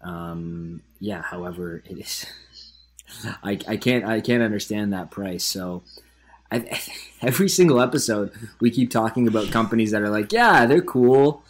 Um, 0.02 0.82
yeah, 1.00 1.22
however, 1.22 1.82
it 1.86 1.98
is. 1.98 2.26
I, 3.42 3.58
I 3.68 3.76
can't 3.76 4.04
I 4.04 4.20
can't 4.20 4.42
understand 4.42 4.92
that 4.92 5.10
price. 5.10 5.44
So 5.44 5.82
I, 6.50 6.80
every 7.22 7.48
single 7.48 7.80
episode 7.80 8.32
we 8.60 8.70
keep 8.70 8.90
talking 8.90 9.28
about 9.28 9.50
companies 9.50 9.90
that 9.90 10.02
are 10.02 10.10
like, 10.10 10.32
yeah, 10.32 10.66
they're 10.66 10.82
cool 10.82 11.44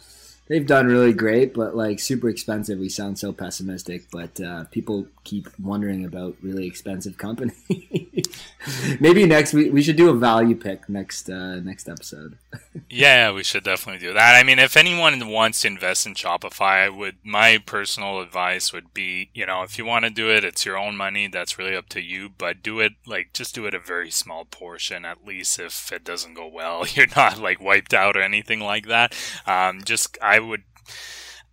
they've 0.47 0.65
done 0.65 0.87
really 0.87 1.13
great, 1.13 1.53
but 1.53 1.75
like 1.75 1.99
super 1.99 2.29
expensive. 2.29 2.79
We 2.79 2.89
sound 2.89 3.19
so 3.19 3.31
pessimistic, 3.31 4.09
but 4.11 4.39
uh, 4.39 4.65
people 4.65 5.07
keep 5.23 5.47
wondering 5.59 6.05
about 6.05 6.35
really 6.41 6.67
expensive 6.67 7.17
companies. 7.17 7.55
Maybe 8.99 9.25
next 9.25 9.53
we, 9.53 9.69
we 9.69 9.81
should 9.81 9.95
do 9.95 10.09
a 10.09 10.13
value 10.13 10.55
pick 10.55 10.87
next 10.89 11.29
uh, 11.29 11.57
next 11.57 11.89
episode. 11.89 12.37
yeah, 12.89 13.31
we 13.31 13.43
should 13.43 13.63
definitely 13.63 14.05
do 14.05 14.13
that. 14.13 14.35
I 14.35 14.43
mean, 14.43 14.59
if 14.59 14.77
anyone 14.77 15.27
wants 15.27 15.61
to 15.61 15.67
invest 15.67 16.05
in 16.05 16.13
Shopify, 16.13 16.85
I 16.85 16.89
would 16.89 17.17
my 17.23 17.57
personal 17.65 18.21
advice 18.21 18.73
would 18.73 18.93
be, 18.93 19.29
you 19.33 19.45
know, 19.45 19.63
if 19.63 19.77
you 19.77 19.85
want 19.85 20.05
to 20.05 20.11
do 20.11 20.29
it, 20.29 20.43
it's 20.43 20.65
your 20.65 20.77
own 20.77 20.95
money. 20.95 21.27
That's 21.27 21.57
really 21.57 21.75
up 21.75 21.89
to 21.89 22.01
you. 22.01 22.29
But 22.29 22.63
do 22.63 22.79
it 22.79 22.93
like 23.05 23.33
just 23.33 23.55
do 23.55 23.65
it 23.65 23.73
a 23.73 23.79
very 23.79 24.11
small 24.11 24.45
portion, 24.45 25.05
at 25.05 25.25
least 25.25 25.59
if 25.59 25.91
it 25.91 26.03
doesn't 26.03 26.35
go 26.35 26.47
well, 26.47 26.85
you're 26.93 27.07
not 27.15 27.39
like 27.39 27.61
wiped 27.61 27.93
out 27.93 28.15
or 28.17 28.21
anything 28.21 28.59
like 28.59 28.87
that. 28.87 29.15
Um, 29.45 29.83
just 29.83 30.17
I 30.21 30.32
would 30.39 30.63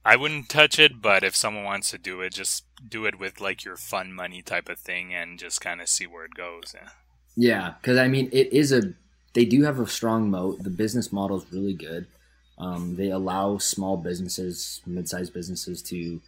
I 0.04 0.16
wouldn't 0.16 0.48
touch 0.48 0.78
it, 0.78 1.02
but 1.02 1.22
if 1.22 1.36
someone 1.36 1.64
wants 1.64 1.90
to 1.90 1.98
do 1.98 2.20
it, 2.22 2.32
just 2.32 2.64
do 2.86 3.04
it 3.04 3.18
with 3.18 3.40
like 3.40 3.64
your 3.64 3.76
fun 3.76 4.12
money 4.12 4.42
type 4.42 4.68
of 4.68 4.78
thing 4.78 5.14
and 5.14 5.38
just 5.38 5.60
kind 5.60 5.80
of 5.80 5.88
see 5.88 6.06
where 6.06 6.24
it 6.24 6.34
goes. 6.34 6.74
Yeah. 6.74 6.88
Yeah, 7.36 7.74
because 7.80 7.98
I 7.98 8.08
mean, 8.08 8.28
it 8.32 8.52
is 8.52 8.72
a. 8.72 8.92
They 9.32 9.44
do 9.44 9.62
have 9.62 9.78
a 9.78 9.86
strong 9.86 10.30
moat. 10.30 10.62
The 10.62 10.70
business 10.70 11.12
model 11.12 11.38
is 11.38 11.52
really 11.52 11.74
good. 11.74 12.06
Um, 12.58 12.96
they 12.96 13.10
allow 13.10 13.58
small 13.58 13.96
businesses, 13.96 14.82
mid-sized 14.84 15.32
businesses, 15.32 15.80
to 15.84 16.20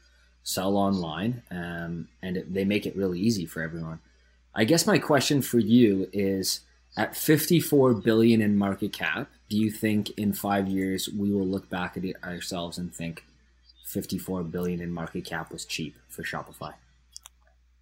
sell 0.45 0.77
online, 0.77 1.43
um, 1.51 2.09
and 2.23 2.37
it, 2.37 2.55
they 2.55 2.65
make 2.65 2.87
it 2.87 2.97
really 2.97 3.21
easy 3.21 3.45
for 3.45 3.61
everyone. 3.61 3.99
I 4.55 4.65
guess 4.65 4.87
my 4.87 4.99
question 4.99 5.43
for 5.43 5.59
you 5.59 6.09
is: 6.13 6.61
at 6.97 7.17
54 7.17 7.95
billion 7.95 8.43
in 8.43 8.57
market 8.57 8.93
cap, 8.93 9.29
do 9.49 9.57
you 9.57 9.71
think 9.71 10.11
in 10.19 10.33
five 10.33 10.69
years 10.69 11.09
we 11.09 11.33
will 11.33 11.47
look 11.47 11.69
back 11.69 11.97
at 11.97 12.05
it 12.05 12.17
ourselves 12.23 12.79
and 12.79 12.95
think 12.95 13.25
54 13.85 14.45
billion 14.45 14.81
in 14.81 14.91
market 14.91 15.25
cap 15.25 15.51
was 15.51 15.65
cheap 15.65 15.97
for 16.09 16.23
Shopify? 16.23 16.75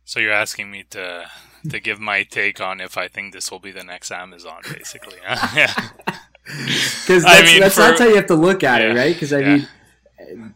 So 0.05 0.19
you're 0.19 0.33
asking 0.33 0.71
me 0.71 0.85
to 0.91 1.31
to 1.69 1.79
give 1.79 2.01
my 2.01 2.25
take 2.25 2.61
on 2.61 2.81
if 2.81 2.97
I 2.97 3.07
think 3.07 3.33
this 3.33 3.51
will 3.51 3.61
be 3.61 3.71
the 3.71 3.85
next 3.85 4.11
Amazon, 4.11 4.63
basically. 4.73 5.19
yeah. 5.55 5.73
Because 6.43 7.23
that's, 7.23 7.43
I 7.43 7.45
mean, 7.45 7.61
that's, 7.61 7.75
for, 7.77 7.83
how 7.83 8.09
you 8.09 8.17
have 8.17 8.27
to 8.27 8.35
look 8.35 8.65
at 8.65 8.81
yeah, 8.81 8.91
it, 8.91 8.97
right? 8.97 9.15
Because 9.15 9.33
I 9.33 9.39
yeah. 9.39 9.57
mean, 9.57 10.55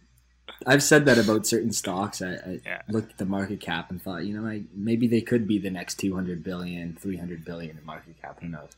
I've 0.66 0.82
said 0.82 1.04
that 1.06 1.18
about 1.18 1.46
certain 1.46 1.72
stocks. 1.72 2.22
I, 2.22 2.34
I 2.34 2.60
yeah. 2.64 2.82
looked 2.88 3.12
at 3.12 3.18
the 3.18 3.24
market 3.24 3.60
cap 3.60 3.90
and 3.90 4.00
thought, 4.00 4.24
you 4.24 4.38
know, 4.38 4.46
I, 4.46 4.62
maybe 4.74 5.06
they 5.06 5.20
could 5.20 5.46
be 5.46 5.58
the 5.58 5.70
next 5.70 5.96
200 5.96 6.42
billion, 6.42 6.96
300 7.00 7.44
billion 7.44 7.76
in 7.78 7.84
market 7.84 8.20
cap. 8.20 8.40
Who 8.40 8.48
knows? 8.48 8.70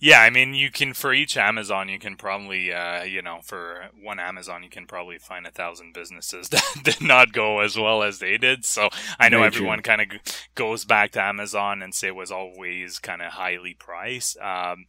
Yeah, 0.00 0.20
I 0.20 0.30
mean, 0.30 0.54
you 0.54 0.70
can 0.70 0.94
for 0.94 1.12
each 1.12 1.36
Amazon, 1.36 1.88
you 1.88 1.98
can 1.98 2.14
probably, 2.14 2.72
uh, 2.72 3.02
you 3.02 3.20
know, 3.20 3.40
for 3.42 3.88
one 4.00 4.20
Amazon, 4.20 4.62
you 4.62 4.70
can 4.70 4.86
probably 4.86 5.18
find 5.18 5.44
a 5.44 5.50
thousand 5.50 5.92
businesses 5.92 6.48
that 6.50 6.64
did 6.84 7.00
not 7.00 7.32
go 7.32 7.58
as 7.60 7.76
well 7.76 8.04
as 8.04 8.20
they 8.20 8.38
did. 8.38 8.64
So 8.64 8.90
I 9.18 9.28
know 9.28 9.38
Very 9.38 9.48
everyone 9.48 9.82
kind 9.82 10.00
of 10.00 10.08
goes 10.54 10.84
back 10.84 11.12
to 11.12 11.22
Amazon 11.22 11.82
and 11.82 11.92
say 11.92 12.08
it 12.08 12.14
was 12.14 12.30
always 12.30 13.00
kind 13.00 13.22
of 13.22 13.32
highly 13.32 13.74
priced. 13.74 14.38
Um, 14.38 14.86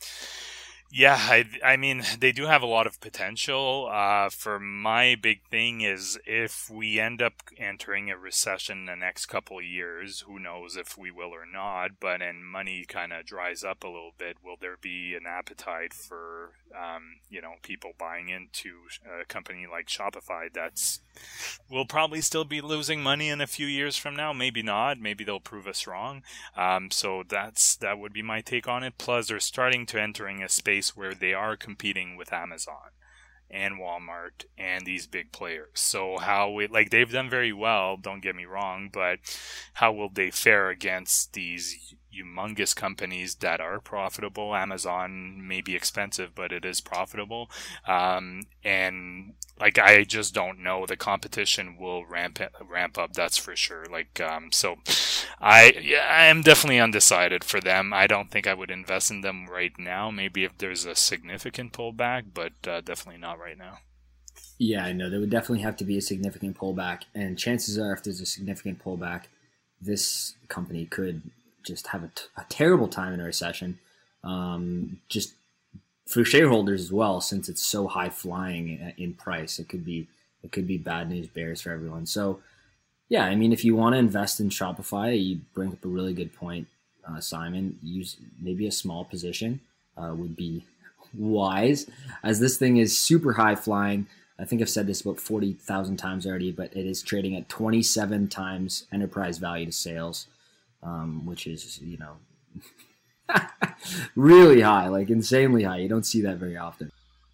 yeah, 0.91 1.17
I, 1.19 1.45
I 1.63 1.77
mean, 1.77 2.03
they 2.19 2.31
do 2.31 2.47
have 2.47 2.63
a 2.63 2.67
lot 2.67 2.87
of 2.87 2.99
potential. 2.99 3.87
Uh, 3.91 4.29
for 4.29 4.59
my 4.59 5.15
big 5.15 5.43
thing 5.51 5.81
is 5.81 6.17
if 6.25 6.67
we 6.67 6.99
end 6.99 7.21
up 7.21 7.33
entering 7.57 8.09
a 8.09 8.17
recession 8.17 8.79
in 8.79 8.85
the 8.85 8.95
next 8.95 9.27
couple 9.27 9.59
of 9.59 9.63
years, 9.63 10.21
who 10.21 10.39
knows 10.39 10.75
if 10.75 10.97
we 10.97 11.11
will 11.11 11.29
or 11.29 11.45
not, 11.45 11.91
but 11.99 12.23
and 12.23 12.43
money 12.43 12.85
kind 12.87 13.13
of 13.13 13.25
dries 13.25 13.63
up 13.63 13.83
a 13.83 13.87
little 13.87 14.13
bit, 14.17 14.37
will 14.43 14.55
there 14.59 14.77
be 14.81 15.13
an 15.13 15.27
appetite 15.27 15.93
for, 15.93 16.53
um, 16.75 17.17
you 17.29 17.39
know, 17.39 17.53
people 17.61 17.91
buying 17.99 18.29
into 18.29 18.77
a 19.21 19.25
company 19.25 19.67
like 19.71 19.87
Shopify 19.87 20.51
that's 20.51 21.01
will 21.69 21.85
probably 21.85 22.21
still 22.21 22.45
be 22.45 22.61
losing 22.61 23.03
money 23.03 23.29
in 23.29 23.41
a 23.41 23.47
few 23.47 23.67
years 23.67 23.95
from 23.95 24.15
now? 24.15 24.33
Maybe 24.33 24.63
not. 24.63 24.99
Maybe 24.99 25.23
they'll 25.23 25.39
prove 25.39 25.67
us 25.67 25.85
wrong. 25.85 26.23
Um, 26.57 26.89
so 26.89 27.23
that's, 27.27 27.75
that 27.75 27.99
would 27.99 28.13
be 28.13 28.23
my 28.23 28.41
take 28.41 28.67
on 28.67 28.83
it. 28.83 28.97
Plus, 28.97 29.27
they're 29.27 29.39
starting 29.39 29.85
to 29.87 30.01
entering 30.01 30.41
a 30.41 30.49
space 30.49 30.78
where 30.95 31.13
they 31.13 31.33
are 31.33 31.55
competing 31.57 32.15
with 32.17 32.31
Amazon. 32.33 32.91
and 33.51 33.79
Walmart 33.79 34.45
and 34.57 34.85
these 34.85 35.07
big 35.07 35.31
players. 35.31 35.69
So 35.73 36.17
how 36.19 36.51
we 36.51 36.67
like 36.67 36.89
they've 36.91 37.11
done 37.11 37.29
very 37.29 37.51
well, 37.51 37.97
don't 37.97 38.21
get 38.21 38.35
me 38.35 38.45
wrong, 38.45 38.89
but 38.91 39.19
how 39.73 39.91
will 39.91 40.09
they 40.09 40.29
fare 40.31 40.69
against 40.69 41.33
these 41.33 41.95
humongous 42.13 42.75
companies 42.75 43.35
that 43.35 43.59
are 43.59 43.79
profitable? 43.79 44.55
Amazon 44.55 45.47
may 45.47 45.61
be 45.61 45.75
expensive, 45.75 46.35
but 46.35 46.51
it 46.51 46.63
is 46.65 46.81
profitable. 46.81 47.49
Um, 47.87 48.43
and 48.63 49.33
like 49.59 49.77
I 49.77 50.03
just 50.03 50.33
don't 50.33 50.59
know. 50.59 50.85
The 50.85 50.95
competition 50.95 51.77
will 51.77 52.05
ramp 52.05 52.39
ramp 52.67 52.97
up. 52.97 53.13
That's 53.13 53.37
for 53.37 53.55
sure. 53.55 53.85
Like 53.91 54.19
um, 54.21 54.51
so, 54.51 54.77
I 55.39 55.73
yeah, 55.81 56.07
I 56.09 56.25
am 56.25 56.41
definitely 56.41 56.79
undecided 56.79 57.43
for 57.43 57.59
them. 57.59 57.93
I 57.93 58.07
don't 58.07 58.31
think 58.31 58.47
I 58.47 58.53
would 58.53 58.71
invest 58.71 59.11
in 59.11 59.21
them 59.21 59.47
right 59.47 59.73
now. 59.77 60.11
Maybe 60.11 60.43
if 60.43 60.57
there's 60.57 60.85
a 60.85 60.95
significant 60.95 61.73
pullback, 61.73 62.25
but 62.33 62.53
uh, 62.67 62.81
definitely 62.81 63.21
not 63.21 63.39
right 63.39 63.57
now. 63.57 63.79
Yeah, 64.57 64.83
I 64.83 64.91
know 64.91 65.09
there 65.09 65.21
would 65.21 65.29
definitely 65.29 65.63
have 65.63 65.77
to 65.77 65.85
be 65.85 65.97
a 65.97 66.01
significant 66.01 66.57
pullback, 66.57 67.03
and 67.15 67.39
chances 67.39 67.79
are, 67.79 67.93
if 67.93 68.03
there's 68.03 68.19
a 68.19 68.25
significant 68.25 68.83
pullback, 68.83 69.23
this 69.81 70.35
company 70.49 70.85
could 70.85 71.21
just 71.63 71.87
have 71.87 72.03
a, 72.03 72.11
t- 72.13 72.25
a 72.35 72.43
terrible 72.49 72.89
time 72.89 73.13
in 73.13 73.21
a 73.21 73.23
recession. 73.23 73.79
Um, 74.21 74.99
just 75.07 75.33
for 76.09 76.25
shareholders 76.25 76.81
as 76.81 76.91
well, 76.91 77.21
since 77.21 77.47
it's 77.49 77.63
so 77.63 77.87
high 77.87 78.09
flying 78.09 78.93
in 78.97 79.13
price, 79.13 79.59
it 79.59 79.69
could 79.69 79.85
be 79.85 80.07
it 80.41 80.51
could 80.51 80.65
be 80.65 80.77
bad 80.77 81.09
news 81.09 81.27
bears 81.27 81.61
for 81.61 81.71
everyone. 81.71 82.05
So, 82.05 82.39
yeah, 83.09 83.25
I 83.25 83.35
mean, 83.35 83.53
if 83.53 83.63
you 83.63 83.75
want 83.75 83.93
to 83.93 83.99
invest 83.99 84.39
in 84.39 84.49
Shopify, 84.49 85.21
you 85.21 85.41
bring 85.53 85.71
up 85.71 85.85
a 85.85 85.87
really 85.87 86.13
good 86.13 86.33
point, 86.33 86.67
uh, 87.07 87.19
Simon. 87.19 87.77
Use 87.83 88.17
maybe 88.41 88.65
a 88.65 88.71
small 88.71 89.05
position 89.05 89.59
uh, 89.97 90.13
would 90.15 90.35
be 90.35 90.65
wise, 91.13 91.87
as 92.23 92.39
this 92.39 92.57
thing 92.57 92.77
is 92.77 92.97
super 92.97 93.33
high 93.33 93.55
flying. 93.55 94.07
I 94.39 94.45
think 94.45 94.61
I've 94.61 94.69
said 94.69 94.87
this 94.87 95.01
about 95.01 95.19
forty 95.19 95.53
thousand 95.53 95.97
times 95.97 96.25
already, 96.25 96.51
but 96.51 96.75
it 96.75 96.87
is 96.87 97.03
trading 97.03 97.35
at 97.35 97.49
twenty 97.49 97.83
seven 97.83 98.27
times 98.27 98.87
enterprise 98.91 99.37
value 99.37 99.67
to 99.67 99.71
sales, 99.71 100.25
um, 100.81 101.27
which 101.27 101.45
is 101.45 101.79
you 101.83 101.97
know 101.97 102.13
really 104.15 104.61
high, 104.61 104.87
like 104.87 105.09
insanely 105.09 105.63
high. 105.63 105.77
You 105.77 105.89
don't 105.89 106.05
see 106.05 106.21
that 106.21 106.37
very 106.37 106.57
often. 106.57 106.91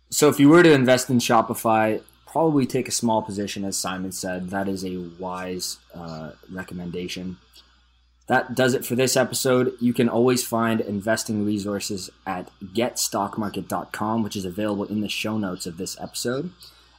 So 0.10 0.30
if 0.30 0.40
you 0.40 0.50
were 0.50 0.64
to 0.64 0.72
invest 0.72 1.10
in 1.10 1.20
Shopify, 1.20 2.02
probably 2.26 2.66
take 2.66 2.88
a 2.88 2.92
small 2.92 3.22
position, 3.22 3.64
as 3.66 3.78
Simon 3.78 4.12
said. 4.12 4.50
That 4.50 4.68
is 4.68 4.84
a 4.84 4.98
wise 5.20 5.78
uh, 5.94 6.32
recommendation. 6.52 7.38
That 8.28 8.56
does 8.56 8.74
it 8.74 8.86
for 8.86 8.96
this 8.96 9.16
episode. 9.16 9.74
You 9.80 9.94
can 9.94 10.10
always 10.10 10.44
find 10.44 10.82
investing 10.82 11.46
resources 11.46 12.10
at 12.26 12.50
getstockmarket.com, 12.62 14.24
which 14.24 14.36
is 14.36 14.46
available 14.46 14.86
in 14.86 15.02
the 15.02 15.10
show 15.10 15.38
notes 15.38 15.66
of 15.66 15.78
this 15.78 16.00
episode. 16.00 16.52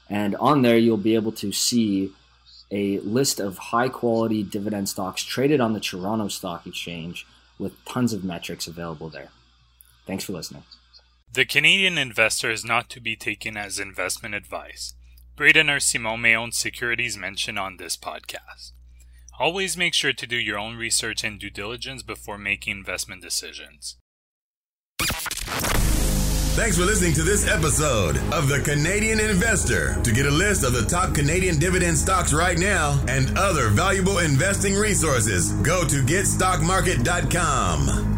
And 0.09 0.37
on 0.37 0.62
there, 0.62 0.78
you'll 0.78 0.96
be 0.96 1.16
able 1.16 1.32
to 1.32 1.52
see 1.52 2.12
a 2.70 3.00
list 3.00 3.40
of 3.40 3.59
high 3.59 3.88
quality 3.88 4.42
dividend 4.42 4.88
stocks 4.88 5.22
traded 5.22 5.61
on 5.61 5.72
the 5.72 5.80
Toronto 5.80 6.28
Stock 6.28 6.66
Exchange 6.66 7.26
with 7.58 7.84
tons 7.84 8.12
of 8.12 8.24
metrics 8.24 8.66
available 8.66 9.08
there. 9.08 9.28
Thanks 10.06 10.24
for 10.24 10.32
listening. 10.32 10.64
The 11.32 11.44
Canadian 11.44 11.98
investor 11.98 12.50
is 12.50 12.64
not 12.64 12.88
to 12.90 13.00
be 13.00 13.16
taken 13.16 13.56
as 13.56 13.78
investment 13.78 14.34
advice. 14.34 14.94
Braden 15.36 15.68
or 15.68 15.80
Simon 15.80 16.22
may 16.22 16.34
own 16.34 16.52
securities 16.52 17.16
mentioned 17.16 17.58
on 17.58 17.76
this 17.76 17.96
podcast. 17.96 18.72
Always 19.38 19.76
make 19.76 19.92
sure 19.92 20.14
to 20.14 20.26
do 20.26 20.36
your 20.36 20.58
own 20.58 20.76
research 20.76 21.24
and 21.24 21.38
due 21.38 21.50
diligence 21.50 22.02
before 22.02 22.38
making 22.38 22.78
investment 22.78 23.20
decisions. 23.20 23.96
Thanks 26.56 26.78
for 26.78 26.86
listening 26.86 27.12
to 27.12 27.22
this 27.22 27.46
episode 27.46 28.16
of 28.32 28.48
The 28.48 28.60
Canadian 28.60 29.20
Investor. 29.20 30.00
To 30.02 30.10
get 30.10 30.24
a 30.24 30.30
list 30.30 30.64
of 30.64 30.72
the 30.72 30.86
top 30.86 31.14
Canadian 31.14 31.58
dividend 31.58 31.98
stocks 31.98 32.32
right 32.32 32.56
now 32.56 32.98
and 33.08 33.36
other 33.36 33.68
valuable 33.68 34.20
investing 34.20 34.74
resources, 34.74 35.52
go 35.52 35.86
to 35.86 36.02
getstockmarket.com. 36.02 38.15